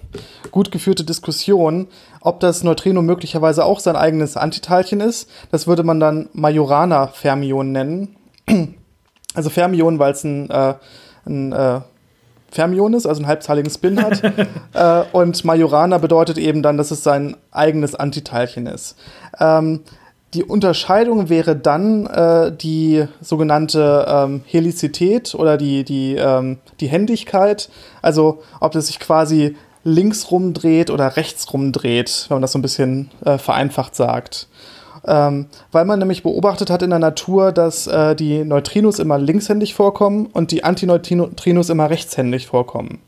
[0.44, 1.86] äh, gut geführte Diskussion,
[2.20, 5.30] ob das Neutrino möglicherweise auch sein eigenes Antiteilchen ist.
[5.50, 8.16] Das würde man dann Majorana-Fermion nennen.
[9.34, 10.74] Also Fermion, weil es ein, äh,
[11.26, 11.80] ein äh,
[12.50, 14.22] Fermion ist, also einen halbzahligen Spin hat.
[14.74, 18.96] äh, und Majorana bedeutet eben dann, dass es sein eigenes Antiteilchen ist.
[19.38, 19.80] Ähm,
[20.34, 27.70] die Unterscheidung wäre dann äh, die sogenannte ähm, Helizität oder die, die, ähm, die Händigkeit.
[28.02, 32.62] Also ob es sich quasi links rumdreht oder rechts rumdreht, wenn man das so ein
[32.62, 34.48] bisschen äh, vereinfacht sagt.
[35.06, 39.74] Ähm, weil man nämlich beobachtet hat in der Natur, dass äh, die Neutrinos immer linkshändig
[39.74, 42.98] vorkommen und die Antineutrinos immer rechtshändig vorkommen.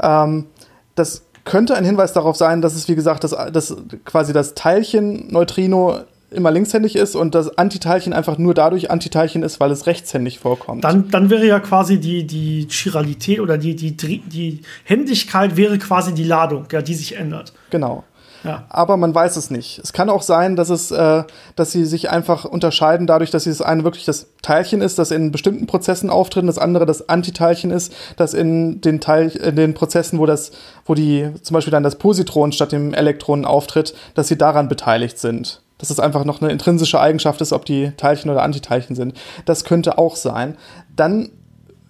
[0.00, 0.46] Ähm,
[0.94, 5.32] das könnte ein Hinweis darauf sein, dass es, wie gesagt, das, das quasi das Teilchen
[5.32, 6.00] Neutrino
[6.30, 10.84] immer linkshändig ist und das Antiteilchen einfach nur dadurch Antiteilchen ist, weil es rechtshändig vorkommt.
[10.84, 16.12] Dann, dann wäre ja quasi die, die Chiralität oder die, die, die Händigkeit wäre quasi
[16.12, 17.54] die Ladung, ja, die sich ändert.
[17.70, 18.04] Genau.
[18.68, 19.78] Aber man weiß es nicht.
[19.78, 21.24] Es kann auch sein, dass es, äh,
[21.56, 25.30] dass sie sich einfach unterscheiden dadurch, dass das eine wirklich das Teilchen ist, das in
[25.32, 29.74] bestimmten Prozessen auftritt, und das andere das Antiteilchen ist, das in den Teil, in den
[29.74, 30.52] Prozessen, wo das,
[30.86, 35.18] wo die zum Beispiel dann das Positron statt dem Elektron auftritt, dass sie daran beteiligt
[35.18, 39.14] sind dass es einfach noch eine intrinsische Eigenschaft ist, ob die Teilchen oder Antiteilchen sind.
[39.44, 40.56] Das könnte auch sein.
[40.96, 41.30] Dann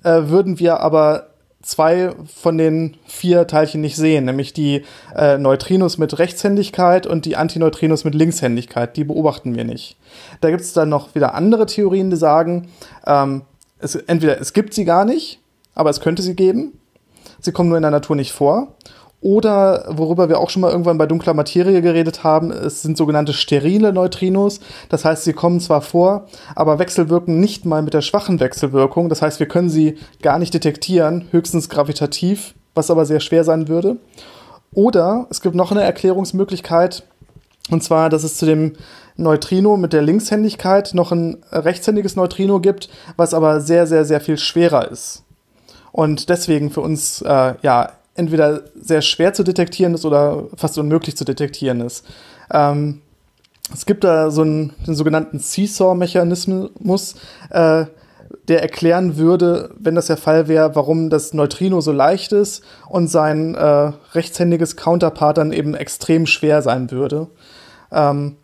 [0.04, 1.28] äh, würden wir aber
[1.62, 7.36] zwei von den vier Teilchen nicht sehen, nämlich die äh, Neutrinos mit Rechtshändigkeit und die
[7.36, 8.96] Antineutrinos mit Linkshändigkeit.
[8.96, 9.96] Die beobachten wir nicht.
[10.40, 12.68] Da gibt es dann noch wieder andere Theorien, die sagen,
[13.06, 13.42] ähm,
[13.80, 15.40] es, entweder es gibt sie gar nicht,
[15.74, 16.78] aber es könnte sie geben.
[17.40, 18.74] Sie kommen nur in der Natur nicht vor.
[19.20, 23.32] Oder worüber wir auch schon mal irgendwann bei dunkler Materie geredet haben, es sind sogenannte
[23.32, 24.60] sterile Neutrinos.
[24.90, 29.08] Das heißt, sie kommen zwar vor, aber wechselwirken nicht mal mit der schwachen Wechselwirkung.
[29.08, 33.66] Das heißt, wir können sie gar nicht detektieren, höchstens gravitativ, was aber sehr schwer sein
[33.66, 33.96] würde.
[34.72, 37.02] Oder es gibt noch eine Erklärungsmöglichkeit,
[37.70, 38.74] und zwar, dass es zu dem
[39.16, 44.38] Neutrino mit der Linkshändigkeit noch ein rechtshändiges Neutrino gibt, was aber sehr, sehr, sehr viel
[44.38, 45.24] schwerer ist.
[45.92, 51.16] Und deswegen für uns äh, ja entweder sehr schwer zu detektieren ist oder fast unmöglich
[51.16, 52.04] zu detektieren ist.
[52.52, 53.00] Ähm,
[53.72, 57.14] es gibt da so einen, den sogenannten Seesaw-Mechanismus,
[57.50, 57.84] äh,
[58.48, 63.08] der erklären würde, wenn das der Fall wäre, warum das Neutrino so leicht ist und
[63.08, 67.28] sein äh, rechtshändiges Counterpart dann eben extrem schwer sein würde.
[67.92, 68.36] Ähm,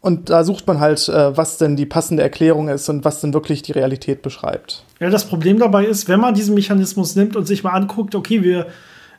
[0.00, 3.32] und da sucht man halt, äh, was denn die passende Erklärung ist und was denn
[3.34, 4.84] wirklich die Realität beschreibt.
[5.00, 8.42] Ja, das Problem dabei ist, wenn man diesen Mechanismus nimmt und sich mal anguckt, okay,
[8.42, 8.66] wir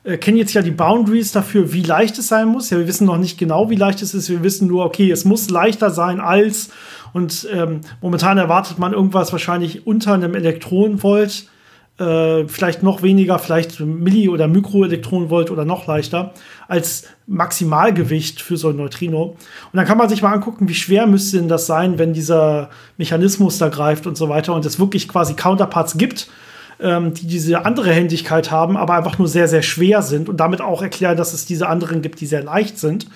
[0.04, 2.70] äh, kennen jetzt ja die Boundaries dafür, wie leicht es sein muss.
[2.70, 4.28] Ja, wir wissen noch nicht genau, wie leicht es ist.
[4.28, 6.70] Wir wissen nur, okay, es muss leichter sein als.
[7.12, 11.48] Und ähm, momentan erwartet man irgendwas wahrscheinlich unter einem Elektronenvolt.
[11.96, 16.34] Äh, vielleicht noch weniger, vielleicht Milli- oder Mikroelektronenvolt oder noch leichter
[16.66, 19.36] als Maximalgewicht für so ein Neutrino.
[19.72, 22.70] Und dann kann man sich mal angucken, wie schwer müsste denn das sein, wenn dieser
[22.98, 26.28] Mechanismus da greift und so weiter und es wirklich quasi Counterparts gibt,
[26.80, 30.60] ähm, die diese andere Händigkeit haben, aber einfach nur sehr, sehr schwer sind und damit
[30.60, 33.06] auch erklären, dass es diese anderen gibt, die sehr leicht sind.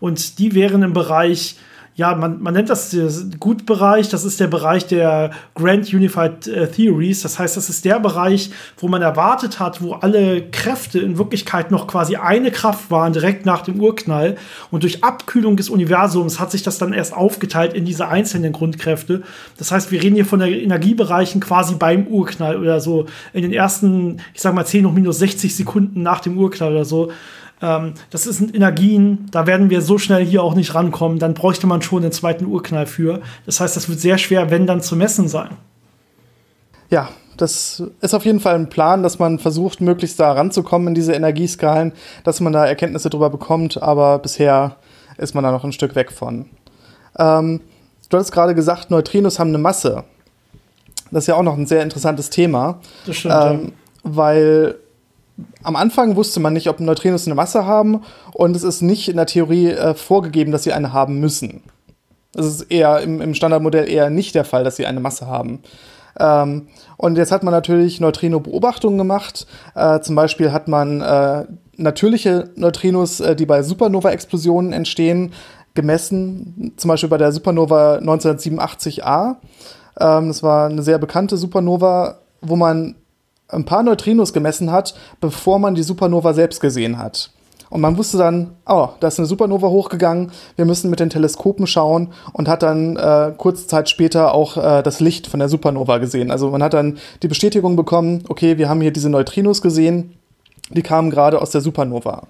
[0.00, 1.56] Und die wären im Bereich
[1.98, 2.96] ja, man, man nennt das
[3.40, 4.08] Gutbereich.
[4.08, 7.22] Das ist der Bereich der Grand Unified äh, Theories.
[7.22, 11.72] Das heißt, das ist der Bereich, wo man erwartet hat, wo alle Kräfte in Wirklichkeit
[11.72, 14.36] noch quasi eine Kraft waren, direkt nach dem Urknall.
[14.70, 19.24] Und durch Abkühlung des Universums hat sich das dann erst aufgeteilt in diese einzelnen Grundkräfte.
[19.56, 23.52] Das heißt, wir reden hier von den Energiebereichen quasi beim Urknall oder so in den
[23.52, 27.10] ersten, ich sag mal, 10 hoch minus 60 Sekunden nach dem Urknall oder so.
[27.60, 31.18] Ähm, das sind Energien, da werden wir so schnell hier auch nicht rankommen.
[31.18, 33.20] Dann bräuchte man schon den zweiten Urknall für.
[33.46, 35.50] Das heißt, das wird sehr schwer, wenn dann zu messen sein.
[36.90, 40.94] Ja, das ist auf jeden Fall ein Plan, dass man versucht, möglichst da ranzukommen in
[40.94, 41.92] diese Energieskalen,
[42.24, 44.76] dass man da Erkenntnisse drüber bekommt, aber bisher
[45.18, 46.46] ist man da noch ein Stück weg von.
[47.16, 47.60] Ähm,
[48.08, 50.04] du hast gerade gesagt, Neutrinos haben eine Masse.
[51.10, 52.80] Das ist ja auch noch ein sehr interessantes Thema.
[53.06, 53.34] Das stimmt.
[53.34, 53.70] Ähm, ja.
[54.02, 54.76] Weil
[55.62, 59.16] am Anfang wusste man nicht, ob Neutrinos eine Masse haben und es ist nicht in
[59.16, 61.62] der Theorie äh, vorgegeben, dass sie eine haben müssen.
[62.32, 65.60] Das ist eher im, im, Standardmodell eher nicht der Fall, dass sie eine Masse haben.
[66.18, 69.46] Ähm, und jetzt hat man natürlich Neutrino-Beobachtungen gemacht.
[69.74, 71.44] Äh, zum Beispiel hat man äh,
[71.76, 75.32] natürliche Neutrinos, äh, die bei Supernova-Explosionen entstehen,
[75.74, 76.72] gemessen.
[76.76, 79.36] Zum Beispiel bei der Supernova 1987a.
[80.00, 82.96] Ähm, das war eine sehr bekannte Supernova, wo man
[83.48, 87.30] ein paar Neutrinos gemessen hat, bevor man die Supernova selbst gesehen hat.
[87.70, 91.66] Und man wusste dann, oh, da ist eine Supernova hochgegangen, wir müssen mit den Teleskopen
[91.66, 95.98] schauen und hat dann äh, kurze Zeit später auch äh, das Licht von der Supernova
[95.98, 96.30] gesehen.
[96.30, 100.14] Also man hat dann die Bestätigung bekommen, okay, wir haben hier diese Neutrinos gesehen,
[100.70, 102.22] die kamen gerade aus der Supernova.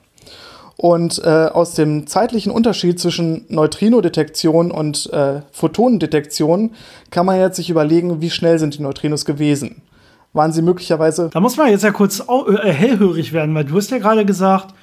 [0.76, 6.70] Und äh, aus dem zeitlichen Unterschied zwischen Neutrino-Detektion und äh, Photonendetektion
[7.10, 9.82] kann man jetzt sich überlegen, wie schnell sind die Neutrinos gewesen
[10.32, 11.30] waren sie möglicherweise.
[11.32, 14.74] Da muss man jetzt ja kurz äh, hellhörig werden, weil du hast ja gerade gesagt,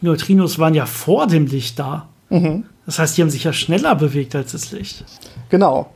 [0.00, 2.08] die Neutrinos waren ja vor dem Licht da.
[2.30, 2.64] Mhm.
[2.86, 5.04] Das heißt, die haben sich ja schneller bewegt als das Licht.
[5.48, 5.90] Genau.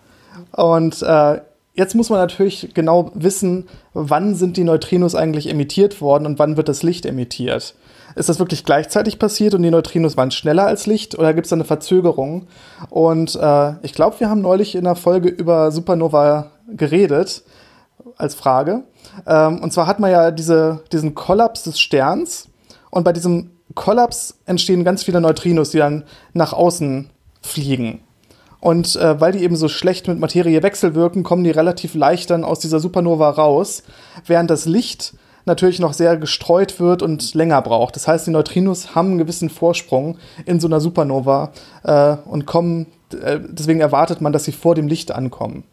[0.53, 1.41] Und äh,
[1.75, 6.57] jetzt muss man natürlich genau wissen, wann sind die Neutrinos eigentlich emittiert worden und wann
[6.57, 7.75] wird das Licht emittiert.
[8.15, 11.51] Ist das wirklich gleichzeitig passiert und die Neutrinos waren schneller als Licht oder gibt es
[11.51, 12.49] da eine Verzögerung?
[12.89, 17.43] Und äh, ich glaube, wir haben neulich in einer Folge über Supernova geredet
[18.17, 18.85] als Frage.
[19.27, 22.49] Ähm, und zwar hat man ja diese, diesen Kollaps des Sterns
[22.91, 27.11] und bei diesem Kollaps entstehen ganz viele Neutrinos, die dann nach außen
[27.43, 28.01] fliegen.
[28.61, 32.45] Und äh, weil die eben so schlecht mit Materie wechselwirken, kommen die relativ leicht dann
[32.45, 33.85] aus dieser Supernova raus,
[34.27, 35.15] während das Licht
[35.49, 37.97] natürlich noch sehr gestreut wird und länger braucht.
[37.97, 41.53] Das heißt, die Neutrinos haben einen gewissen Vorsprung in so einer Supernova
[41.85, 42.87] äh, und kommen,
[43.23, 45.65] äh, deswegen erwartet man, dass sie vor dem Licht ankommen.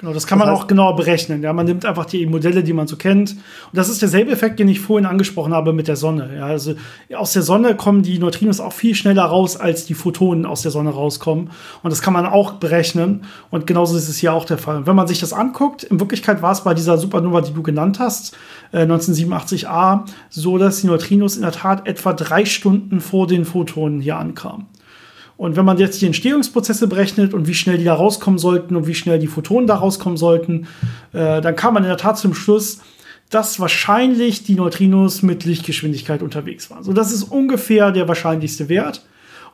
[0.00, 1.42] Genau, das kann das man auch genauer berechnen.
[1.42, 3.32] Ja, man nimmt einfach die Modelle, die man so kennt.
[3.32, 3.40] Und
[3.72, 6.36] das ist derselbe Effekt, den ich vorhin angesprochen habe mit der Sonne.
[6.36, 6.74] Ja, also
[7.16, 10.70] aus der Sonne kommen die Neutrinos auch viel schneller raus, als die Photonen aus der
[10.70, 11.50] Sonne rauskommen.
[11.82, 13.24] Und das kann man auch berechnen.
[13.50, 14.76] Und genauso ist es hier auch der Fall.
[14.76, 17.64] Und wenn man sich das anguckt, in Wirklichkeit war es bei dieser Supernova, die du
[17.64, 18.36] genannt hast,
[18.70, 24.00] äh, 1987a, so, dass die Neutrinos in der Tat etwa drei Stunden vor den Photonen
[24.00, 24.66] hier ankamen.
[25.38, 28.88] Und wenn man jetzt die Entstehungsprozesse berechnet und wie schnell die da rauskommen sollten und
[28.88, 30.66] wie schnell die Photonen da rauskommen sollten,
[31.12, 32.80] äh, dann kam man in der Tat zum Schluss,
[33.30, 36.82] dass wahrscheinlich die Neutrinos mit Lichtgeschwindigkeit unterwegs waren.
[36.82, 39.02] So, das ist ungefähr der wahrscheinlichste Wert.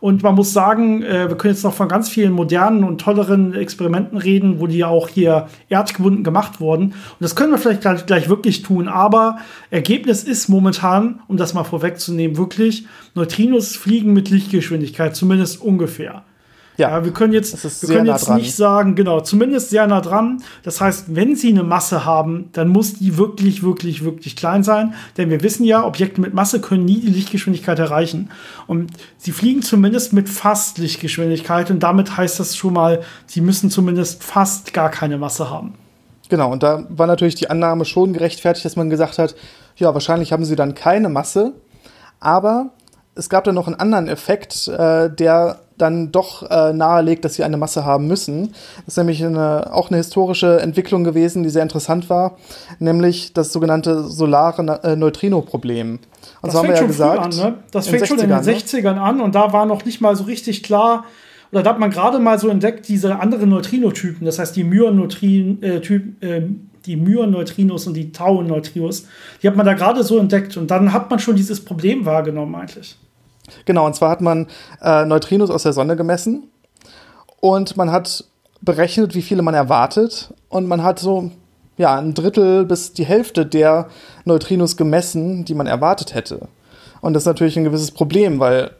[0.05, 3.55] Und man muss sagen, äh, wir können jetzt noch von ganz vielen modernen und tolleren
[3.55, 6.89] Experimenten reden, wo die ja auch hier erdgebunden gemacht wurden.
[6.89, 8.87] Und das können wir vielleicht gleich, gleich wirklich tun.
[8.87, 9.39] Aber
[9.71, 16.23] Ergebnis ist momentan, um das mal vorwegzunehmen, wirklich, Neutrinos fliegen mit Lichtgeschwindigkeit, zumindest ungefähr.
[16.77, 20.01] Ja, ja, wir können jetzt, wir können jetzt nah nicht sagen, genau, zumindest sehr nah
[20.01, 20.43] dran.
[20.65, 24.95] Das heißt, wenn sie eine Masse haben, dann muss die wirklich, wirklich, wirklich klein sein.
[25.17, 28.31] Denn wir wissen ja, Objekte mit Masse können nie die Lichtgeschwindigkeit erreichen.
[28.67, 31.71] Und sie fliegen zumindest mit fast Lichtgeschwindigkeit.
[31.71, 35.75] Und damit heißt das schon mal, sie müssen zumindest fast gar keine Masse haben.
[36.29, 39.37] Genau, und da war natürlich die Annahme schon gerechtfertigt, dass man gesagt hat,
[39.77, 41.53] ja, wahrscheinlich haben sie dann keine Masse.
[42.19, 42.71] Aber
[43.15, 47.45] es gab dann noch einen anderen Effekt, äh, der dann doch äh, nahelegt, dass sie
[47.45, 48.53] eine Masse haben müssen.
[48.85, 52.37] Das ist nämlich eine, auch eine historische Entwicklung gewesen, die sehr interessant war,
[52.79, 55.99] nämlich das sogenannte solare äh, Neutrino-Problem.
[56.43, 57.21] Und so haben wir ja gesagt.
[57.21, 57.55] An, ne?
[57.71, 59.01] Das fängt schon in den 60ern ne?
[59.01, 61.05] an und da war noch nicht mal so richtig klar,
[61.53, 65.63] oder da hat man gerade mal so entdeckt, diese anderen Neutrino-Typen, das heißt die Myon-Neutrinos
[65.63, 66.49] äh, äh,
[66.87, 69.07] die Myon-Neutrinos und die Tau-Neutrinos,
[69.43, 72.55] die hat man da gerade so entdeckt und dann hat man schon dieses Problem wahrgenommen
[72.55, 72.97] eigentlich.
[73.65, 74.47] Genau, und zwar hat man
[74.83, 76.45] äh, Neutrinos aus der Sonne gemessen
[77.41, 78.25] und man hat
[78.61, 81.31] berechnet, wie viele man erwartet und man hat so
[81.77, 83.89] ja, ein Drittel bis die Hälfte der
[84.25, 86.49] Neutrinos gemessen, die man erwartet hätte.
[87.01, 88.71] Und das ist natürlich ein gewisses Problem, weil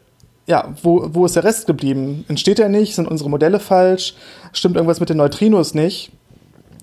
[0.47, 2.25] ja, wo, wo ist der Rest geblieben?
[2.29, 2.95] Entsteht er nicht?
[2.95, 4.15] Sind unsere Modelle falsch?
[4.53, 6.13] Stimmt irgendwas mit den Neutrinos nicht?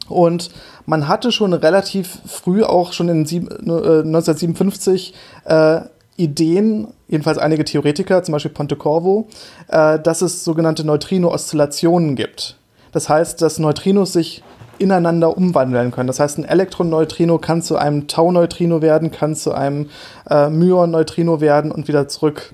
[0.08, 0.51] Und
[0.86, 5.13] man hatte schon relativ früh, auch schon in sieb, äh, 1957,
[5.45, 5.82] äh,
[6.17, 9.28] Ideen, jedenfalls einige Theoretiker, zum Beispiel Pontecorvo,
[9.69, 12.58] äh, dass es sogenannte Neutrino-Oszillationen gibt.
[12.91, 14.43] Das heißt, dass Neutrinos sich
[14.78, 16.08] ineinander umwandeln können.
[16.08, 19.89] Das heißt, ein Elektron-Neutrino kann zu einem Tau-Neutrino werden, kann zu einem
[20.30, 22.54] äh, Myon-Neutrino werden und wieder zurück.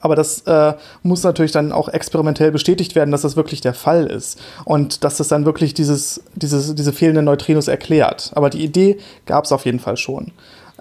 [0.00, 4.06] Aber das äh, muss natürlich dann auch experimentell bestätigt werden, dass das wirklich der Fall
[4.06, 8.30] ist und dass das dann wirklich dieses, dieses, diese fehlenden Neutrinos erklärt.
[8.34, 10.32] Aber die Idee gab es auf jeden Fall schon.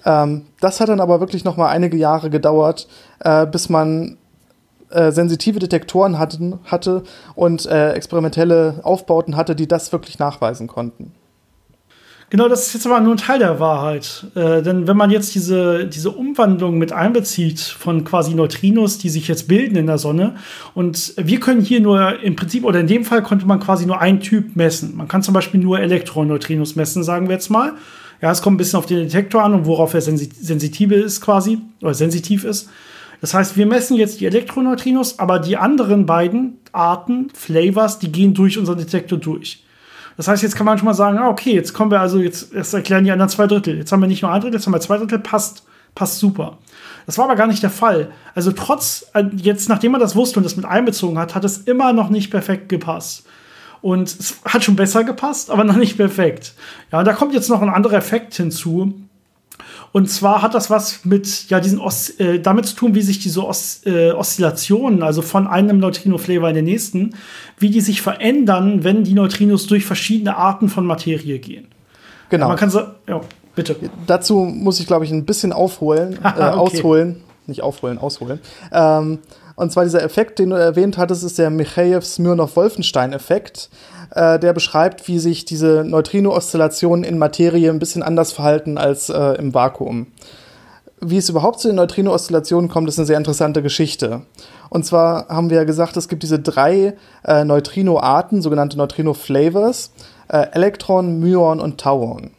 [0.06, 2.88] Ähm, das hat dann aber wirklich noch mal einige Jahre gedauert,
[3.20, 4.18] äh, bis man
[4.90, 7.04] äh, sensitive Detektoren hatten, hatte
[7.36, 11.12] und äh, experimentelle Aufbauten hatte, die das wirklich nachweisen konnten.
[12.32, 14.28] Genau, das ist jetzt aber nur ein Teil der Wahrheit.
[14.36, 19.28] Äh, denn wenn man jetzt diese, diese Umwandlung mit einbezieht von quasi Neutrinos, die sich
[19.28, 20.36] jetzt bilden in der Sonne,
[20.76, 24.00] und wir können hier nur im Prinzip, oder in dem Fall konnte man quasi nur
[24.00, 24.96] einen Typ messen.
[24.96, 27.74] Man kann zum Beispiel nur Elektroneutrinos messen, sagen wir jetzt mal.
[28.22, 31.60] Ja, es kommt ein bisschen auf den Detektor an und worauf er sensitiv ist quasi,
[31.82, 32.70] oder sensitiv ist.
[33.22, 38.34] Das heißt, wir messen jetzt die Elektroneutrinos, aber die anderen beiden Arten, Flavors, die gehen
[38.34, 39.64] durch unseren Detektor durch.
[40.18, 42.54] Das heißt, jetzt kann man schon mal sagen, ah, okay, jetzt kommen wir also, jetzt,
[42.54, 43.78] jetzt erklären die anderen zwei Drittel.
[43.78, 45.64] Jetzt haben wir nicht nur ein Drittel, jetzt haben wir zwei Drittel, passt,
[45.96, 46.58] passt super.
[47.06, 48.12] Das war aber gar nicht der Fall.
[48.36, 51.60] Also trotz, äh, jetzt nachdem man das wusste und das mit einbezogen hat, hat es
[51.60, 53.26] immer noch nicht perfekt gepasst.
[53.82, 56.54] Und es hat schon besser gepasst, aber noch nicht perfekt.
[56.92, 58.94] Ja, und da kommt jetzt noch ein anderer Effekt hinzu,
[59.92, 63.20] und zwar hat das was mit ja, diesen Os äh, damit zu tun, wie sich
[63.20, 67.16] diese Os äh, Oszillationen, also von einem Neutrino-Flavor in den nächsten,
[67.58, 71.68] wie die sich verändern, wenn die Neutrinos durch verschiedene Arten von Materie gehen.
[72.30, 72.48] Genau.
[72.48, 73.22] man kann so, ja,
[73.56, 73.76] bitte.
[74.06, 76.42] Dazu muss ich, glaube ich, ein bisschen aufholen, äh, okay.
[76.42, 77.24] ausholen.
[77.48, 78.40] Nicht aufholen, ausholen.
[78.72, 79.18] Ähm,
[79.60, 83.70] und zwar dieser Effekt, den du erwähnt hattest, ist der Michaev-Smirnov-Wolfenstein-Effekt
[84.12, 89.34] äh, der beschreibt, wie sich diese Neutrino-Oszillationen in Materie ein bisschen anders verhalten als äh,
[89.34, 90.08] im Vakuum.
[91.02, 94.22] Wie es überhaupt zu den Neutrino-Oszillationen kommt, ist eine sehr interessante Geschichte.
[94.70, 99.92] Und zwar haben wir ja gesagt, es gibt diese drei äh, Neutrino-Arten, sogenannte Neutrino-Flavors,
[100.28, 102.32] äh, Elektron, Myon und Tauon.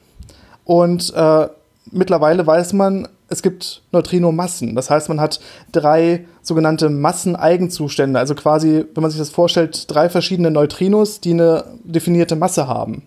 [0.65, 1.49] Und äh,
[1.91, 4.75] mittlerweile weiß man, es gibt Neutrino-Massen.
[4.75, 5.41] Das heißt, man hat
[5.73, 8.19] drei sogenannte Masseneigenzustände.
[8.19, 13.05] Also quasi, wenn man sich das vorstellt, drei verschiedene Neutrinos, die eine definierte Masse haben.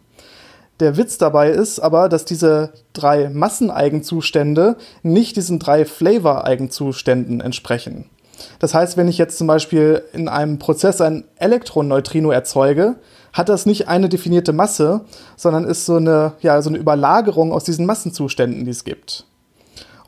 [0.79, 8.05] Der Witz dabei ist aber, dass diese drei Masseneigenzustände nicht diesen drei Flavor-Eigenzuständen entsprechen.
[8.59, 12.95] Das heißt, wenn ich jetzt zum Beispiel in einem Prozess ein Elektroneutrino erzeuge,
[13.33, 15.01] hat das nicht eine definierte Masse,
[15.35, 19.25] sondern ist so eine, ja, so eine Überlagerung aus diesen Massenzuständen, die es gibt.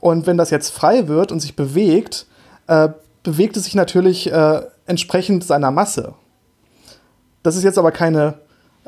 [0.02, 2.28] Und wenn das jetzt frei wird und sich bewegt,
[2.68, 2.90] äh,
[3.24, 6.14] bewegt es sich natürlich äh, entsprechend seiner Masse.
[7.44, 8.36] Das ist jetzt aber keine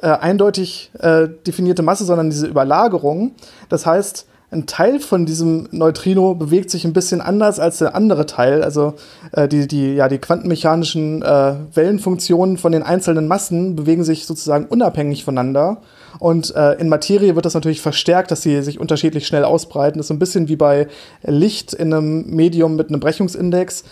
[0.02, 3.36] äh, eindeutig äh, definierte Masse, sondern diese Überlagerung.
[3.70, 8.26] Das heißt, ein Teil von diesem Neutrino bewegt sich ein bisschen anders als der andere
[8.26, 8.64] Teil.
[8.64, 8.94] Also
[9.34, 14.66] äh, die, die, ja, die quantenmechanischen äh, Wellenfunktionen von den einzelnen Massen bewegen sich sozusagen
[14.66, 15.82] unabhängig voneinander.
[16.20, 19.98] Und äh, in Materie wird das natürlich verstärkt, dass sie sich unterschiedlich schnell ausbreiten.
[19.98, 20.88] Das ist so ein bisschen wie bei
[21.24, 23.84] Licht in einem Medium mit einem Brechungsindex.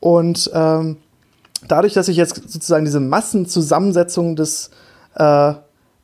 [0.00, 0.96] Und ähm,
[1.68, 4.70] dadurch, dass sich jetzt sozusagen diese Massenzusammensetzung des,
[5.14, 5.54] äh,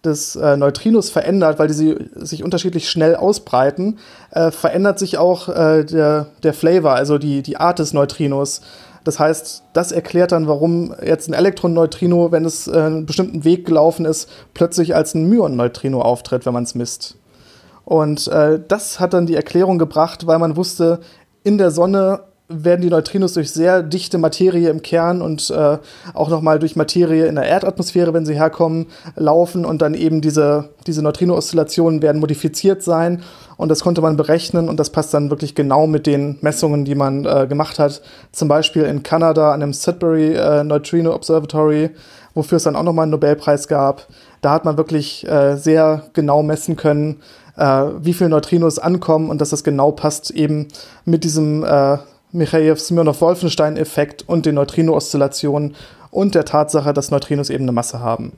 [0.05, 3.99] des äh, Neutrinos verändert, weil die sich unterschiedlich schnell ausbreiten,
[4.31, 8.63] äh, verändert sich auch äh, der, der Flavor, also die, die Art des Neutrinos.
[9.05, 13.67] Das heißt, das erklärt dann, warum jetzt ein Elektron-Neutrino, wenn es äh, einen bestimmten Weg
[13.67, 17.17] gelaufen ist, plötzlich als ein Myon-Neutrino auftritt, wenn man es misst.
[17.85, 21.01] Und äh, das hat dann die Erklärung gebracht, weil man wusste,
[21.43, 22.21] in der Sonne
[22.55, 25.79] werden die Neutrinos durch sehr dichte Materie im Kern und äh,
[26.15, 28.87] auch nochmal durch Materie in der Erdatmosphäre, wenn sie herkommen,
[29.17, 33.23] laufen und dann eben diese, diese Neutrino-Oszillationen werden modifiziert sein
[33.57, 36.95] und das konnte man berechnen und das passt dann wirklich genau mit den Messungen, die
[36.95, 38.03] man äh, gemacht hat.
[38.33, 41.91] Zum Beispiel in Kanada an dem Sudbury äh, Neutrino Observatory,
[42.35, 44.09] wofür es dann auch nochmal einen Nobelpreis gab.
[44.41, 47.21] Da hat man wirklich äh, sehr genau messen können,
[47.57, 50.69] äh, wie viele Neutrinos ankommen und dass das genau passt eben
[51.05, 51.65] mit diesem
[52.33, 55.75] äh, Michaev-Smirnov-Wolfenstein-Effekt und den Neutrino-Oszillationen
[56.11, 58.33] und der Tatsache, dass Neutrinos eben eine Masse haben.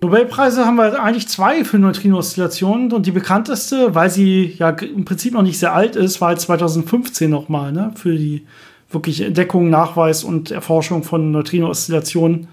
[0.00, 5.34] Nobelpreise haben wir eigentlich zwei für Neutrino-Oszillationen und die bekannteste, weil sie ja im Prinzip
[5.34, 8.46] noch nicht sehr alt ist, war 2015 nochmal, ne, für die
[8.90, 12.46] wirklich Entdeckung, Nachweis und Erforschung von Neutrino-Oszillationen.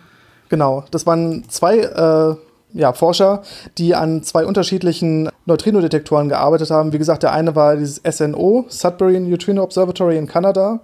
[0.49, 2.35] Genau, das waren zwei äh,
[2.76, 3.41] ja, Forscher,
[3.78, 6.93] die an zwei unterschiedlichen Neutrino-Detektoren gearbeitet haben.
[6.93, 10.82] Wie gesagt, der eine war dieses SNO, Sudbury Neutrino Observatory in Kanada.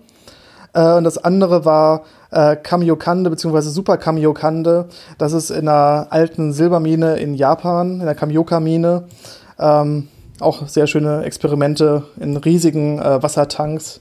[0.74, 3.62] Äh, und das andere war äh, Kamiokande bzw.
[3.62, 4.88] Super Kamiokande.
[5.18, 9.04] Das ist in einer alten Silbermine in Japan, in der Kamioka-Mine.
[9.60, 10.08] Ähm,
[10.40, 14.00] auch sehr schöne Experimente in riesigen äh, Wassertanks.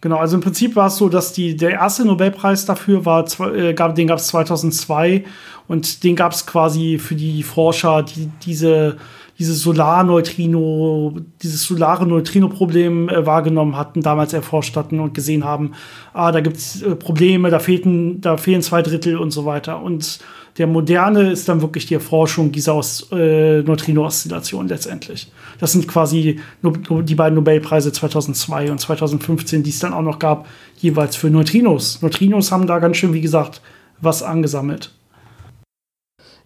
[0.00, 3.74] Genau, also im Prinzip war es so, dass die, der erste Nobelpreis dafür war, äh,
[3.74, 5.24] gab, den gab es 2002
[5.66, 8.96] und den gab es quasi für die Forscher, die diese,
[9.38, 15.72] dieses Solarneutrino, dieses solare Neutrino-Problem äh, wahrgenommen hatten, damals erforscht hatten und gesehen haben,
[16.12, 19.80] ah, da gibt es äh, Probleme, da fehlten, da fehlen zwei Drittel und so weiter.
[19.80, 20.18] Und
[20.58, 22.80] der moderne ist dann wirklich die Erforschung dieser
[23.12, 25.30] äh, Neutrino-Oszillation letztendlich.
[25.60, 26.72] Das sind quasi no
[27.02, 32.02] die beiden Nobelpreise 2002 und 2015, die es dann auch noch gab, jeweils für Neutrinos.
[32.02, 33.62] Neutrinos haben da ganz schön, wie gesagt,
[34.00, 34.90] was angesammelt.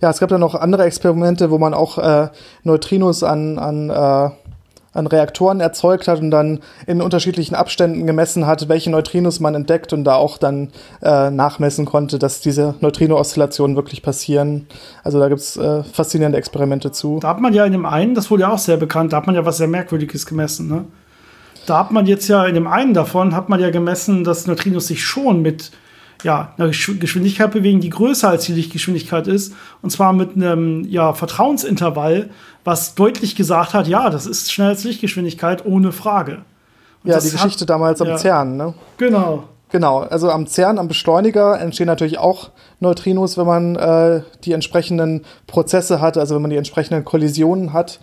[0.03, 2.29] Ja, es gab dann noch andere Experimente, wo man auch äh,
[2.65, 4.31] Neutrinos an, an äh
[4.95, 9.93] an Reaktoren erzeugt hat und dann in unterschiedlichen Abständen gemessen hat, welche Neutrinos man entdeckt
[9.93, 10.71] und da auch dann
[11.03, 14.67] äh, nachmessen konnte, dass diese Neutrino-Oszillationen wirklich passieren.
[15.03, 17.19] Also da gibt es äh, faszinierende Experimente zu.
[17.21, 19.27] Da hat man ja in dem einen, das wurde ja auch sehr bekannt, da hat
[19.27, 20.69] man ja was sehr Merkwürdiges gemessen.
[20.69, 20.85] Ne?
[21.67, 24.89] Da hat man jetzt ja in dem einen davon, hat man ja gemessen, dass Neutrinos
[24.89, 25.71] sich schon mit
[26.23, 29.55] ja, eine Geschwindigkeit bewegen, die größer als die Lichtgeschwindigkeit ist.
[29.83, 32.31] Und zwar mit einem ja, Vertrauensintervall,
[32.65, 36.43] was deutlich gesagt hat, ja, das ist schneller als Lichtgeschwindigkeit, ohne Frage.
[37.03, 38.75] Und ja, die Geschichte hat, damals am ja, CERN, ne?
[38.99, 39.45] Genau.
[39.71, 42.51] Genau, also am CERN, am Beschleuniger entstehen natürlich auch
[42.81, 47.99] Neutrinos, wenn man äh, die entsprechenden Prozesse hat, also wenn man die entsprechenden Kollisionen hat.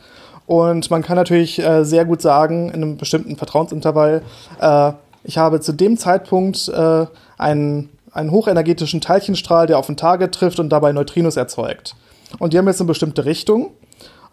[0.48, 4.24] Und man kann natürlich äh, sehr gut sagen, in einem bestimmten Vertrauensintervall,
[4.60, 4.94] äh,
[5.24, 7.06] ich habe zu dem Zeitpunkt äh,
[7.38, 7.90] einen
[8.20, 11.96] einen hochenergetischen Teilchenstrahl, der auf ein Target trifft und dabei Neutrinos erzeugt.
[12.38, 13.72] Und die haben jetzt eine bestimmte Richtung.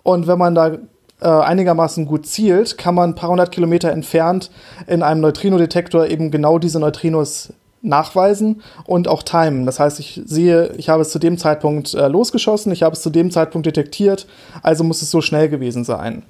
[0.03, 0.79] Und wenn man da
[1.21, 4.51] äh, einigermaßen gut zielt, kann man ein paar hundert Kilometer entfernt
[4.87, 9.65] in einem Neutrino-Detektor eben genau diese Neutrinos nachweisen und auch timen.
[9.65, 13.03] Das heißt, ich sehe, ich habe es zu dem Zeitpunkt äh, losgeschossen, ich habe es
[13.03, 14.27] zu dem Zeitpunkt detektiert,
[14.63, 16.25] also muss es so schnell gewesen sein.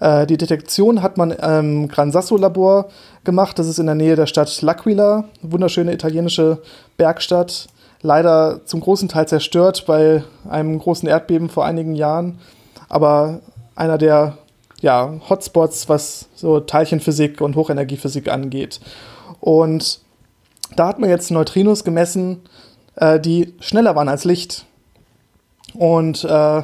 [0.00, 2.88] Äh, die Detektion hat man im Gran Sasso Labor
[3.24, 3.58] gemacht.
[3.58, 6.58] Das ist in der Nähe der Stadt L'Aquila, wunderschöne italienische
[6.96, 7.68] Bergstadt.
[8.02, 12.38] Leider zum großen Teil zerstört bei einem großen Erdbeben vor einigen Jahren.
[12.88, 13.40] Aber
[13.74, 14.38] einer der
[14.80, 18.80] ja, Hotspots, was so Teilchenphysik und Hochenergiephysik angeht.
[19.40, 20.00] Und
[20.76, 22.42] da hat man jetzt Neutrinos gemessen,
[22.96, 24.66] äh, die schneller waren als Licht.
[25.74, 26.62] Und äh,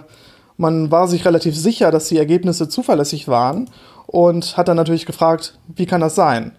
[0.56, 3.70] man war sich relativ sicher, dass die Ergebnisse zuverlässig waren
[4.10, 6.56] und hat dann natürlich gefragt, wie kann das sein?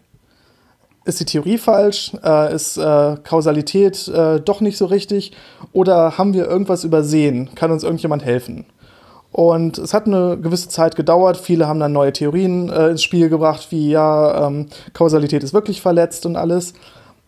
[1.04, 2.14] Ist die Theorie falsch?
[2.24, 5.34] Äh, ist äh, Kausalität äh, doch nicht so richtig?
[5.74, 7.50] Oder haben wir irgendwas übersehen?
[7.56, 8.68] Kann uns irgendjemand helfen?
[9.34, 11.36] Und es hat eine gewisse Zeit gedauert.
[11.36, 15.82] Viele haben dann neue Theorien äh, ins Spiel gebracht, wie ja, ähm, Kausalität ist wirklich
[15.82, 16.74] verletzt und alles.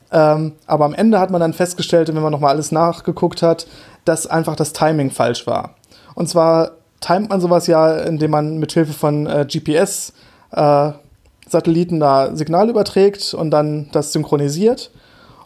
[0.09, 3.67] Ähm, aber am Ende hat man dann festgestellt, wenn man nochmal alles nachgeguckt hat,
[4.05, 5.76] dass einfach das Timing falsch war.
[6.15, 6.71] Und zwar
[7.03, 10.13] timet man sowas ja, indem man mit Hilfe von äh, GPS
[10.51, 10.91] äh,
[11.47, 14.91] Satelliten da Signal überträgt und dann das synchronisiert.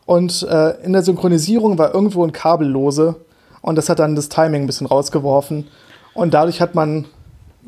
[0.05, 3.15] Und äh, in der Synchronisierung war irgendwo ein Kabel lose
[3.61, 5.67] und das hat dann das Timing ein bisschen rausgeworfen.
[6.13, 7.05] Und dadurch hat man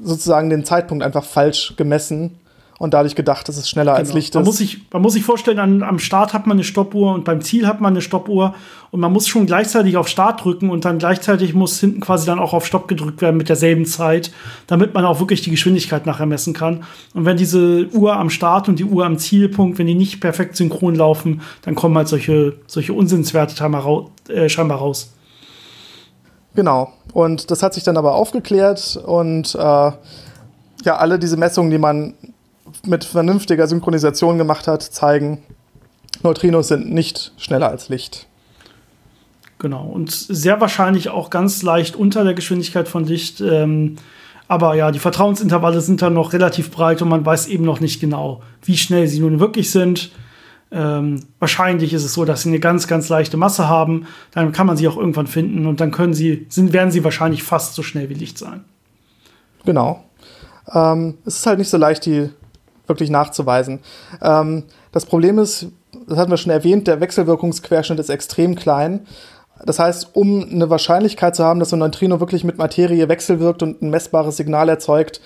[0.02, 2.40] sozusagen den Zeitpunkt einfach falsch gemessen
[2.80, 4.00] und dadurch gedacht, dass es schneller genau.
[4.00, 4.36] als Licht ist.
[4.36, 7.26] Man muss sich, man muss sich vorstellen, an, am Start hat man eine Stoppuhr und
[7.26, 8.56] beim Ziel hat man eine Stoppuhr
[8.90, 12.40] und man muss schon gleichzeitig auf Start drücken und dann gleichzeitig muss hinten quasi dann
[12.40, 14.32] auch auf Stopp gedrückt werden mit derselben Zeit,
[14.66, 16.86] damit man auch wirklich die Geschwindigkeit nachher messen kann.
[17.14, 20.56] Und wenn diese Uhr am Start und die Uhr am Zielpunkt, wenn die nicht perfekt
[20.56, 23.56] synchron laufen, dann kommen halt solche, solche Unsinnswerte
[24.30, 25.14] äh, scheinbar raus.
[26.56, 26.94] Genau.
[27.12, 32.14] Und das hat sich dann aber aufgeklärt und äh, ja, alle diese Messungen, die man
[32.86, 35.44] mit vernünftiger Synchronisation gemacht hat, zeigen,
[36.24, 38.28] Neutrinos sind nicht schneller als Licht.
[39.58, 43.42] Genau, und sehr wahrscheinlich auch ganz leicht unter der Geschwindigkeit von Licht.
[43.42, 43.98] Ähm,
[44.48, 48.00] aber ja, die Vertrauensintervalle sind dann noch relativ breit und man weiß eben noch nicht
[48.00, 50.12] genau, wie schnell sie nun wirklich sind.
[50.72, 54.08] Ähm, wahrscheinlich ist es so, dass sie eine ganz, ganz leichte Masse haben.
[54.32, 57.44] Dann kann man sie auch irgendwann finden und dann können sie, sind, werden sie wahrscheinlich
[57.44, 58.64] fast so schnell wie Licht sein.
[59.66, 60.04] Genau.
[60.74, 62.30] Ähm, es ist halt nicht so leicht, die
[62.90, 63.80] wirklich nachzuweisen.
[64.22, 65.68] Ähm, das Problem ist,
[66.08, 69.06] das hatten wir schon erwähnt, der Wechselwirkungsquerschnitt ist extrem klein.
[69.66, 73.82] Das heißt, um eine Wahrscheinlichkeit zu haben, dass ein Neutrino wirklich mit Materie wechselwirkt und
[73.82, 75.22] ein messbares Signal erzeugt,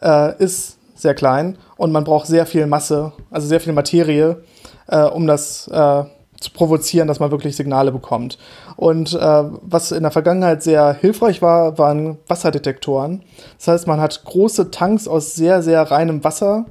[0.00, 4.42] äh, ist sehr klein und man braucht sehr viel Masse, also sehr viel Materie,
[4.86, 6.04] äh, um das äh,
[6.38, 8.38] zu provozieren, dass man wirklich Signale bekommt.
[8.76, 13.22] Und äh, was in der Vergangenheit sehr hilfreich war, waren Wasserdetektoren.
[13.58, 16.66] Das heißt, man hat große Tanks aus sehr, sehr reinem Wasser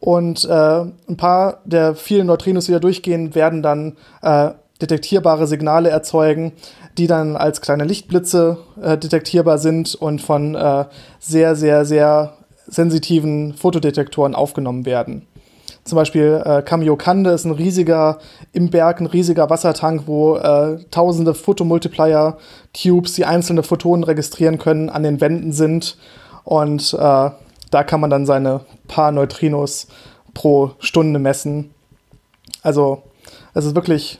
[0.00, 5.88] und äh, ein paar der vielen Neutrinos, die da durchgehen, werden dann äh, detektierbare Signale
[5.88, 6.52] erzeugen,
[6.98, 10.84] die dann als kleine Lichtblitze äh, detektierbar sind und von äh,
[11.18, 12.34] sehr, sehr, sehr
[12.66, 15.26] sensitiven Fotodetektoren aufgenommen werden.
[15.84, 18.18] Zum Beispiel äh, Kamiokande ist ein riesiger,
[18.52, 25.04] im Berg ein riesiger Wassertank, wo äh, tausende Photomultiplier-Tubes, die einzelne Photonen registrieren können, an
[25.04, 25.96] den Wänden sind.
[26.42, 27.30] Und äh,
[27.76, 29.88] da kann man dann seine paar Neutrinos
[30.32, 31.72] pro Stunde messen.
[32.62, 33.02] Also
[33.52, 34.18] es ist wirklich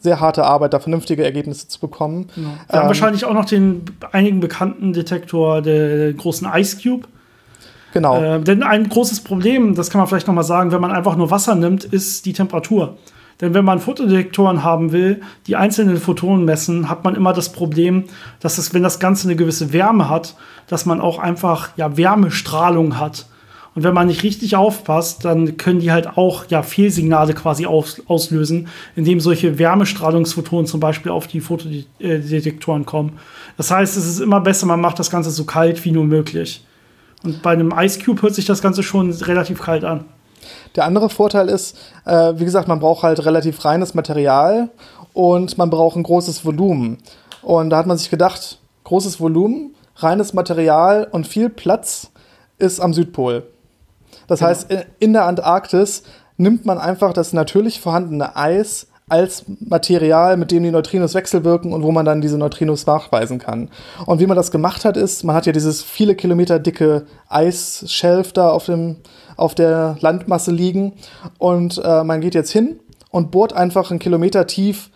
[0.00, 2.30] sehr harte Arbeit, da vernünftige Ergebnisse zu bekommen.
[2.34, 2.48] Genau.
[2.48, 7.06] Wir ähm, haben wahrscheinlich auch noch den einigen bekannten Detektor der großen Ice Cube.
[7.92, 8.18] Genau.
[8.18, 11.16] Äh, denn ein großes Problem, das kann man vielleicht noch mal sagen, wenn man einfach
[11.16, 12.96] nur Wasser nimmt, ist die Temperatur.
[13.40, 18.04] Denn wenn man Fotodetektoren haben will, die einzelnen Photonen messen, hat man immer das Problem,
[18.40, 20.36] dass es, wenn das Ganze eine gewisse Wärme hat,
[20.68, 23.26] dass man auch einfach ja, Wärmestrahlung hat.
[23.74, 28.00] Und wenn man nicht richtig aufpasst, dann können die halt auch ja, Fehlsignale quasi aus,
[28.06, 33.18] auslösen, indem solche Wärmestrahlungsphotonen zum Beispiel auf die Fotodetektoren kommen.
[33.58, 36.64] Das heißt, es ist immer besser, man macht das Ganze so kalt wie nur möglich.
[37.22, 40.06] Und bei einem Ice Cube hört sich das Ganze schon relativ kalt an.
[40.76, 44.68] Der andere Vorteil ist, äh, wie gesagt, man braucht halt relativ reines Material
[45.14, 46.98] und man braucht ein großes Volumen.
[47.42, 52.10] Und da hat man sich gedacht, großes Volumen, reines Material und viel Platz
[52.58, 53.44] ist am Südpol.
[54.26, 54.50] Das genau.
[54.50, 54.68] heißt,
[54.98, 56.02] in der Antarktis
[56.36, 61.84] nimmt man einfach das natürlich vorhandene Eis als Material, mit dem die Neutrinos wechselwirken und
[61.84, 63.70] wo man dann diese Neutrinos nachweisen kann.
[64.04, 68.32] Und wie man das gemacht hat, ist, man hat ja dieses viele Kilometer dicke Eisshelf
[68.32, 68.96] da auf, dem,
[69.36, 70.94] auf der Landmasse liegen
[71.38, 72.80] und äh, man geht jetzt hin
[73.10, 74.90] und bohrt einfach einen Kilometer tief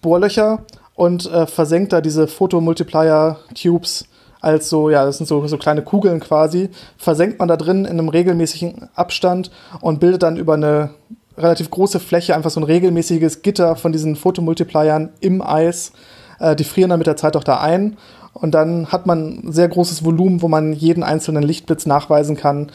[0.00, 0.64] Bohrlöcher
[0.96, 4.06] und äh, versenkt da diese Photomultiplier-Tubes
[4.40, 7.92] als so, ja, das sind so, so kleine Kugeln quasi, versenkt man da drin in
[7.92, 10.90] einem regelmäßigen Abstand und bildet dann über eine
[11.36, 15.92] relativ große Fläche, einfach so ein regelmäßiges Gitter von diesen Fotomultipliern im Eis.
[16.38, 17.96] Äh, die frieren dann mit der Zeit auch da ein.
[18.34, 22.72] Und dann hat man sehr großes Volumen, wo man jeden einzelnen Lichtblitz nachweisen kann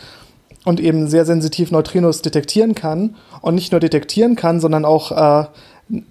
[0.65, 3.15] und eben sehr sensitiv Neutrinos detektieren kann.
[3.41, 5.47] Und nicht nur detektieren kann, sondern auch äh,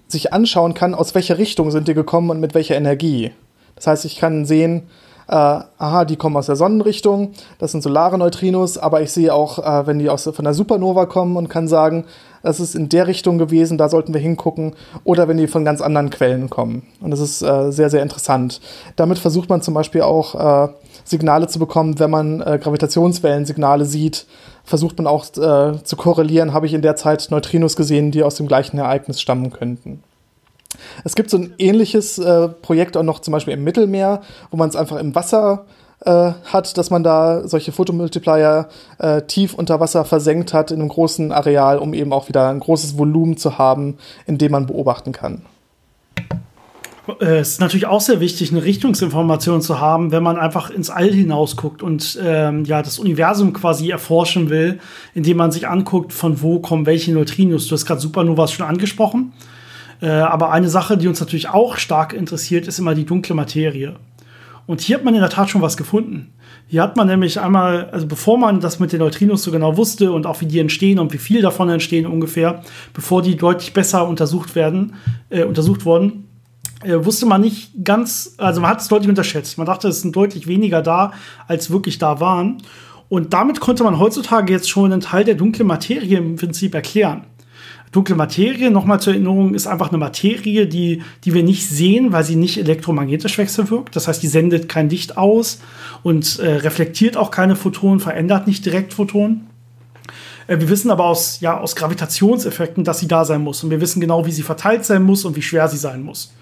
[0.07, 3.31] sich anschauen kann, aus welcher Richtung sind die gekommen und mit welcher Energie.
[3.75, 4.83] Das heißt, ich kann sehen,
[5.27, 9.59] äh, aha, die kommen aus der Sonnenrichtung, das sind solare Neutrinos, aber ich sehe auch,
[9.59, 12.05] äh, wenn die aus, von der Supernova kommen und kann sagen,
[12.47, 14.73] das ist in der Richtung gewesen, da sollten wir hingucken,
[15.03, 16.83] oder wenn die von ganz anderen Quellen kommen.
[17.01, 18.61] Und das ist äh, sehr, sehr interessant.
[18.95, 20.69] Damit versucht man zum Beispiel auch äh,
[21.03, 24.27] Signale zu bekommen, wenn man äh, Gravitationswellensignale sieht,
[24.63, 28.35] versucht man auch äh, zu korrelieren, habe ich in der Zeit Neutrinos gesehen, die aus
[28.35, 30.01] dem gleichen Ereignis stammen könnten.
[31.03, 34.21] Es gibt so ein ähnliches äh, Projekt auch noch zum Beispiel im Mittelmeer,
[34.51, 35.65] wo man es einfach im Wasser
[36.05, 38.69] äh, hat, dass man da solche Fotomultiplier
[38.99, 42.59] äh, tief unter Wasser versenkt hat in einem großen Areal, um eben auch wieder ein
[42.59, 45.41] großes Volumen zu haben, in dem man beobachten kann.
[47.19, 51.09] Es ist natürlich auch sehr wichtig, eine Richtungsinformation zu haben, wenn man einfach ins All
[51.09, 54.79] hinausguckt und ähm, ja das Universum quasi erforschen will,
[55.13, 57.67] indem man sich anguckt, von wo kommen welche Neutrinos.
[57.67, 59.31] Du hast gerade Supernovas schon angesprochen.
[60.01, 63.95] Äh, aber eine Sache, die uns natürlich auch stark interessiert, ist immer die dunkle Materie.
[64.67, 66.33] Und hier hat man in der Tat schon was gefunden.
[66.67, 70.11] Hier hat man nämlich einmal, also bevor man das mit den Neutrinos so genau wusste
[70.11, 72.61] und auch wie die entstehen und wie viel davon entstehen ungefähr,
[72.93, 74.95] bevor die deutlich besser untersucht werden,
[75.29, 76.27] äh, untersucht wurden,
[76.83, 79.57] äh, wusste man nicht ganz, also man hat es deutlich unterschätzt.
[79.57, 81.13] Man dachte, es sind deutlich weniger da,
[81.47, 82.57] als wirklich da waren.
[83.07, 87.23] Und damit konnte man heutzutage jetzt schon einen Teil der dunklen Materie im Prinzip erklären.
[87.91, 92.23] Dunkle Materie, nochmal zur Erinnerung, ist einfach eine Materie, die, die wir nicht sehen, weil
[92.23, 93.95] sie nicht elektromagnetisch wechselwirkt.
[93.95, 95.61] Das heißt, die sendet kein Licht aus
[96.03, 99.47] und äh, reflektiert auch keine Photonen, verändert nicht direkt Photonen.
[100.47, 103.63] Äh, wir wissen aber aus, ja, aus Gravitationseffekten, dass sie da sein muss.
[103.63, 106.33] Und wir wissen genau, wie sie verteilt sein muss und wie schwer sie sein muss.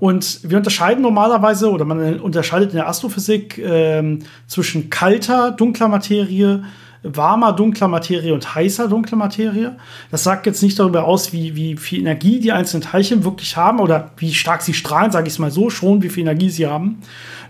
[0.00, 6.64] Und wir unterscheiden normalerweise, oder man unterscheidet in der Astrophysik äh, zwischen kalter, dunkler Materie,
[7.04, 9.76] warmer dunkler Materie und heißer dunkler Materie.
[10.10, 13.78] Das sagt jetzt nicht darüber aus, wie, wie viel Energie die einzelnen Teilchen wirklich haben
[13.78, 16.66] oder wie stark sie strahlen, sage ich es mal so, schon wie viel Energie sie
[16.66, 17.02] haben.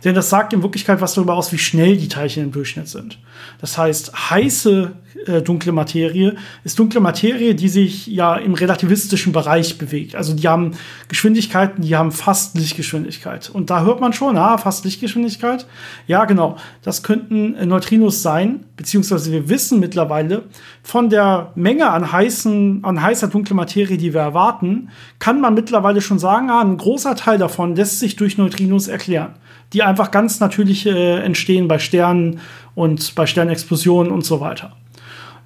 [0.04, 3.18] Denn das sagt in Wirklichkeit was darüber aus, wie schnell die Teilchen im Durchschnitt sind.
[3.60, 4.92] Das heißt, heiße
[5.26, 10.14] äh, dunkle Materie ist dunkle Materie, die sich ja im relativistischen Bereich bewegt.
[10.14, 10.72] Also die haben
[11.08, 13.50] Geschwindigkeiten, die haben fast Lichtgeschwindigkeit.
[13.50, 15.66] Und da hört man schon, ah, fast Lichtgeschwindigkeit.
[16.06, 16.56] Ja, genau.
[16.82, 20.44] Das könnten äh, Neutrinos sein, beziehungsweise wir wissen mittlerweile
[20.82, 26.00] von der Menge an heißen, an heißer dunkler Materie, die wir erwarten, kann man mittlerweile
[26.00, 29.34] schon sagen, ah, ein großer Teil davon lässt sich durch Neutrinos erklären,
[29.74, 32.40] die einfach ganz natürlich äh, entstehen bei Sternen
[32.74, 34.76] und bei Sternexplosionen und so weiter.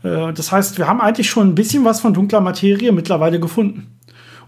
[0.03, 3.99] Äh, das heißt, wir haben eigentlich schon ein bisschen was von dunkler Materie mittlerweile gefunden.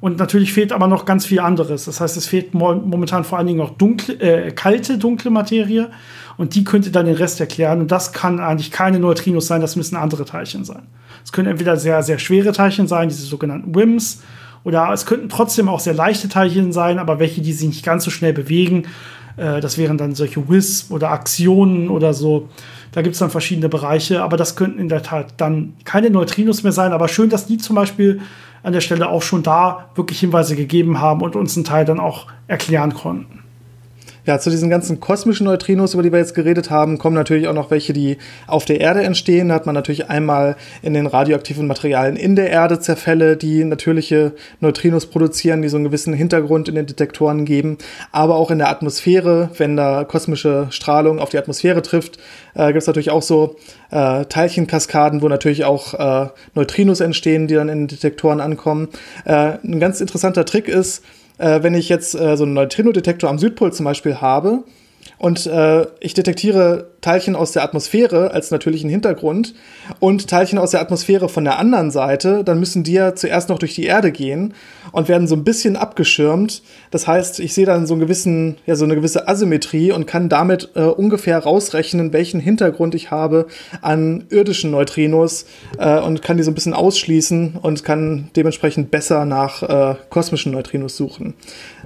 [0.01, 1.85] Und natürlich fehlt aber noch ganz viel anderes.
[1.85, 5.91] Das heißt, es fehlt momentan vor allen Dingen noch dunkle, äh, kalte, dunkle Materie.
[6.39, 7.81] Und die könnte dann den Rest erklären.
[7.81, 10.83] Und das kann eigentlich keine Neutrinos sein, das müssen andere Teilchen sein.
[11.25, 14.23] Es können entweder sehr, sehr schwere Teilchen sein, diese sogenannten WIMs,
[14.63, 18.05] oder es könnten trotzdem auch sehr leichte Teilchen sein, aber welche, die sich nicht ganz
[18.05, 18.85] so schnell bewegen.
[19.41, 22.49] Äh, das wären dann solche WISP oder Aktionen oder so.
[22.93, 26.63] Da gibt es dann verschiedene Bereiche, aber das könnten in der Tat dann keine Neutrinos
[26.63, 26.93] mehr sein.
[26.93, 28.21] Aber schön, dass die zum Beispiel
[28.63, 31.99] an der Stelle auch schon da wirklich Hinweise gegeben haben und uns einen Teil dann
[31.99, 33.40] auch erklären konnten.
[34.27, 37.55] Ja, zu diesen ganzen kosmischen Neutrinos, über die wir jetzt geredet haben, kommen natürlich auch
[37.55, 39.49] noch welche, die auf der Erde entstehen.
[39.49, 44.33] Da hat man natürlich einmal in den radioaktiven Materialien in der Erde Zerfälle, die natürliche
[44.61, 47.79] Neutrinos produzieren, die so einen gewissen Hintergrund in den Detektoren geben.
[48.13, 52.19] Aber auch in der Atmosphäre, wenn da kosmische Strahlung auf die Atmosphäre trifft,
[52.55, 53.57] äh, gibt es natürlich auch so
[53.91, 58.89] äh, Teilchenkaskaden, wo natürlich auch äh, Neutrinos entstehen, die dann in den Detektoren ankommen.
[59.25, 61.03] Äh, ein ganz interessanter Trick ist,
[61.41, 64.65] äh, wenn ich jetzt äh, so einen Neutrino-Detektor am Südpol zum Beispiel habe
[65.19, 69.55] und äh, ich detektiere Teilchen aus der Atmosphäre als natürlichen Hintergrund
[69.99, 73.59] und Teilchen aus der Atmosphäre von der anderen Seite, dann müssen die ja zuerst noch
[73.59, 74.55] durch die Erde gehen
[74.93, 76.63] und werden so ein bisschen abgeschirmt.
[76.91, 80.29] Das heißt, ich sehe dann so, einen gewissen, ja, so eine gewisse Asymmetrie und kann
[80.29, 83.47] damit äh, ungefähr rausrechnen, welchen Hintergrund ich habe
[83.81, 85.47] an irdischen Neutrinos
[85.79, 90.53] äh, und kann die so ein bisschen ausschließen und kann dementsprechend besser nach äh, kosmischen
[90.53, 91.35] Neutrinos suchen.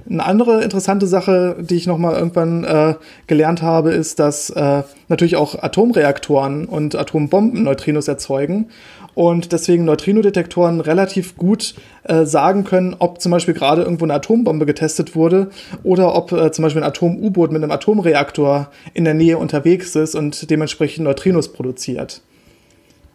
[0.07, 2.93] Eine andere interessante Sache, die ich noch mal irgendwann äh,
[3.25, 8.67] gelernt habe, ist, dass äh, natürlich auch Atomreaktoren und Atombomben Neutrinos erzeugen
[9.15, 14.67] und deswegen Neutrinodetektoren relativ gut äh, sagen können, ob zum Beispiel gerade irgendwo eine Atombombe
[14.67, 15.49] getestet wurde
[15.83, 20.13] oder ob äh, zum Beispiel ein Atom-U-Boot mit einem Atomreaktor in der Nähe unterwegs ist
[20.13, 22.21] und dementsprechend Neutrinos produziert.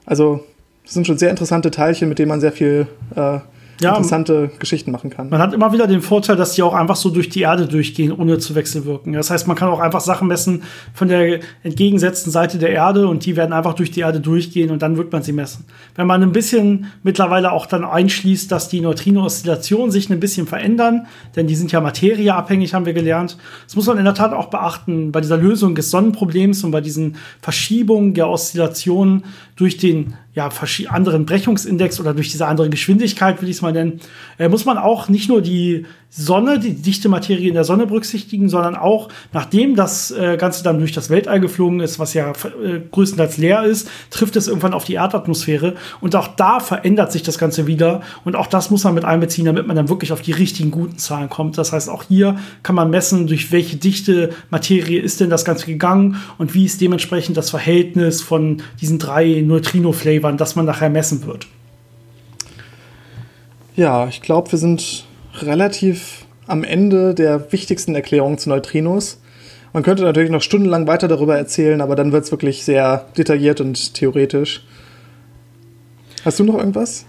[0.07, 0.41] Also
[0.85, 3.39] das sind schon sehr interessante Teilchen, mit denen man sehr viel äh,
[3.81, 5.31] ja, interessante Geschichten machen kann.
[5.31, 8.13] Man hat immer wieder den Vorteil, dass die auch einfach so durch die Erde durchgehen,
[8.13, 9.13] ohne zu wechselwirken.
[9.13, 10.63] Das heißt, man kann auch einfach Sachen messen
[10.95, 14.83] von der entgegengesetzten Seite der Erde und die werden einfach durch die Erde durchgehen und
[14.83, 15.65] dann wird man sie messen.
[15.95, 21.07] Wenn man ein bisschen mittlerweile auch dann einschließt, dass die Neutrino-Oszillationen sich ein bisschen verändern,
[21.37, 23.37] denn die sind ja materieabhängig, haben wir gelernt.
[23.67, 26.81] Das muss man in der Tat auch beachten bei dieser Lösung des Sonnenproblems und bei
[26.81, 29.25] diesen Verschiebungen der Oszillationen
[29.61, 30.49] durch den ja,
[30.89, 34.01] anderen Brechungsindex oder durch diese andere Geschwindigkeit, will ich es mal nennen,
[34.39, 38.49] äh, muss man auch nicht nur die Sonne, die dichte Materie in der Sonne berücksichtigen,
[38.49, 42.81] sondern auch, nachdem das äh, Ganze dann durch das Weltall geflogen ist, was ja äh,
[42.91, 47.39] größtenteils leer ist, trifft es irgendwann auf die Erdatmosphäre und auch da verändert sich das
[47.39, 50.33] Ganze wieder und auch das muss man mit einbeziehen, damit man dann wirklich auf die
[50.33, 51.57] richtigen guten Zahlen kommt.
[51.59, 55.67] Das heißt, auch hier kann man messen, durch welche dichte Materie ist denn das Ganze
[55.67, 61.25] gegangen und wie ist dementsprechend das Verhältnis von diesen drei Neutrino-Flavern, das man nachher messen
[61.25, 61.47] wird.
[63.77, 65.05] Ja, ich glaube, wir sind
[65.43, 69.21] relativ am Ende der wichtigsten Erklärungen zu Neutrinos.
[69.73, 73.61] Man könnte natürlich noch stundenlang weiter darüber erzählen, aber dann wird es wirklich sehr detailliert
[73.61, 74.65] und theoretisch.
[76.25, 77.07] Hast du noch irgendwas?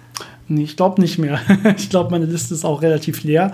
[0.47, 1.39] Nee, ich glaube nicht mehr.
[1.77, 3.53] ich glaube, meine Liste ist auch relativ leer.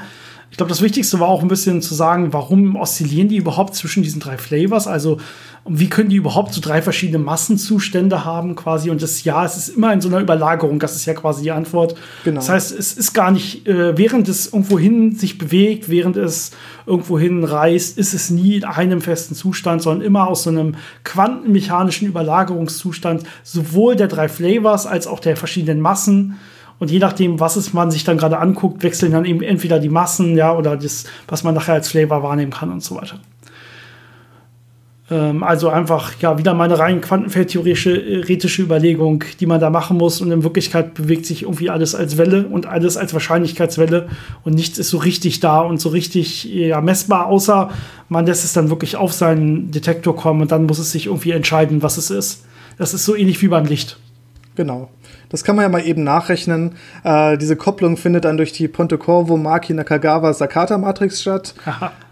[0.49, 4.01] Ich glaube, das Wichtigste war auch ein bisschen zu sagen, warum oszillieren die überhaupt zwischen
[4.01, 4.87] diesen drei Flavors?
[4.87, 5.19] Also,
[5.67, 8.89] wie können die überhaupt so drei verschiedene Massenzustände haben quasi?
[8.89, 10.79] Und das ja, es ist immer in so einer Überlagerung.
[10.79, 11.95] Das ist ja quasi die Antwort.
[12.23, 12.39] Genau.
[12.39, 16.51] Das heißt, es ist gar nicht, äh, während es irgendwohin sich bewegt, während es
[16.85, 22.07] irgendwohin reist, ist es nie in einem festen Zustand, sondern immer aus so einem quantenmechanischen
[22.07, 26.37] Überlagerungszustand sowohl der drei Flavors als auch der verschiedenen Massen
[26.79, 29.89] und je nachdem, was es man sich dann gerade anguckt, wechseln dann eben entweder die
[29.89, 33.19] Massen, ja, oder das, was man nachher als Flavor wahrnehmen kann und so weiter.
[35.09, 40.21] Ähm, also einfach, ja, wieder meine rein quantenfeldtheoretische Überlegung, die man da machen muss.
[40.21, 44.09] Und in Wirklichkeit bewegt sich irgendwie alles als Welle und alles als Wahrscheinlichkeitswelle.
[44.43, 47.69] Und nichts ist so richtig da und so richtig ja, messbar, außer
[48.09, 51.31] man lässt es dann wirklich auf seinen Detektor kommen und dann muss es sich irgendwie
[51.31, 52.45] entscheiden, was es ist.
[52.77, 53.97] Das ist so ähnlich wie beim Licht.
[54.55, 54.89] Genau.
[55.29, 56.75] Das kann man ja mal eben nachrechnen.
[57.03, 61.53] Äh, diese Kopplung findet dann durch die Ponte Corvo Maki Nakagawa Sakata Matrix statt.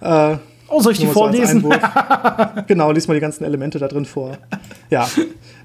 [0.01, 0.35] äh,
[0.67, 1.61] oh, soll ich die vorlesen?
[1.61, 1.71] So
[2.67, 4.37] genau, lies mal die ganzen Elemente da drin vor.
[4.89, 5.07] Ja,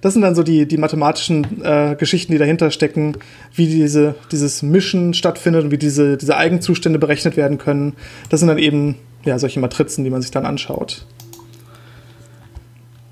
[0.00, 3.16] das sind dann so die, die mathematischen äh, Geschichten, die dahinter stecken,
[3.54, 7.94] wie diese, dieses Mischen stattfindet und wie diese, diese Eigenzustände berechnet werden können.
[8.28, 11.04] Das sind dann eben ja, solche Matrizen, die man sich dann anschaut.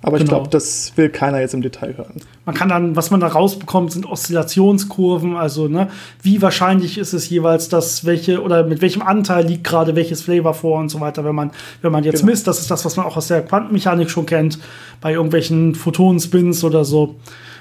[0.01, 0.37] Aber ich genau.
[0.37, 2.15] glaube, das will keiner jetzt im Detail hören.
[2.45, 5.89] Man kann dann, was man da rausbekommt, sind Oszillationskurven, also ne,
[6.23, 10.55] wie wahrscheinlich ist es jeweils, dass welche oder mit welchem Anteil liegt gerade welches Flavor
[10.55, 11.51] vor und so weiter, wenn man,
[11.83, 12.31] wenn man jetzt genau.
[12.31, 12.47] misst.
[12.47, 14.61] Das ist das, was man auch aus der Quantenmechanik schon kennt,
[15.01, 17.17] bei irgendwelchen Photonenspins oder so.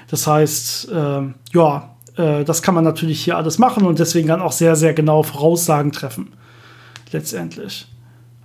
[0.08, 1.22] Das heißt, äh,
[1.52, 4.94] ja, äh, das kann man natürlich hier alles machen und deswegen dann auch sehr, sehr
[4.94, 6.28] genau Voraussagen treffen.
[7.10, 7.88] Letztendlich.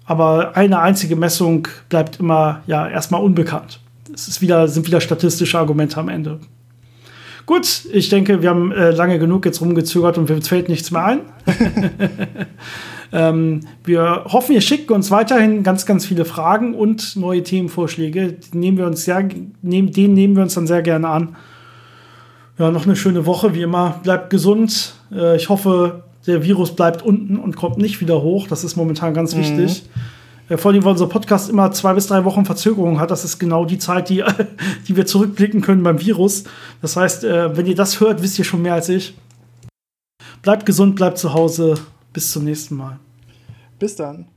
[0.05, 3.82] Aber eine einzige Messung bleibt immer ja erstmal unbekannt
[4.13, 6.39] es ist wieder, sind wieder statistische Argumente am Ende.
[7.45, 11.05] Gut, ich denke, wir haben äh, lange genug jetzt rumgezögert und uns fällt nichts mehr
[11.05, 11.19] ein.
[13.11, 18.33] ähm, wir hoffen, ihr schickt uns weiterhin ganz, ganz viele Fragen und neue Themenvorschläge.
[18.33, 19.27] Die nehmen wir uns sehr,
[19.61, 21.35] nehmen, den nehmen wir uns dann sehr gerne an.
[22.57, 23.99] Ja, noch eine schöne Woche, wie immer.
[24.03, 24.93] Bleibt gesund.
[25.11, 28.47] Äh, ich hoffe, der Virus bleibt unten und kommt nicht wieder hoch.
[28.47, 29.39] Das ist momentan ganz mhm.
[29.39, 29.83] wichtig.
[30.57, 33.11] Vor allem, weil unser Podcast immer zwei bis drei Wochen Verzögerung hat.
[33.11, 34.23] Das ist genau die Zeit, die,
[34.87, 36.43] die wir zurückblicken können beim Virus.
[36.81, 39.15] Das heißt, äh, wenn ihr das hört, wisst ihr schon mehr als ich.
[40.41, 41.75] Bleibt gesund, bleibt zu Hause.
[42.11, 42.99] Bis zum nächsten Mal.
[43.79, 44.27] Bis dann.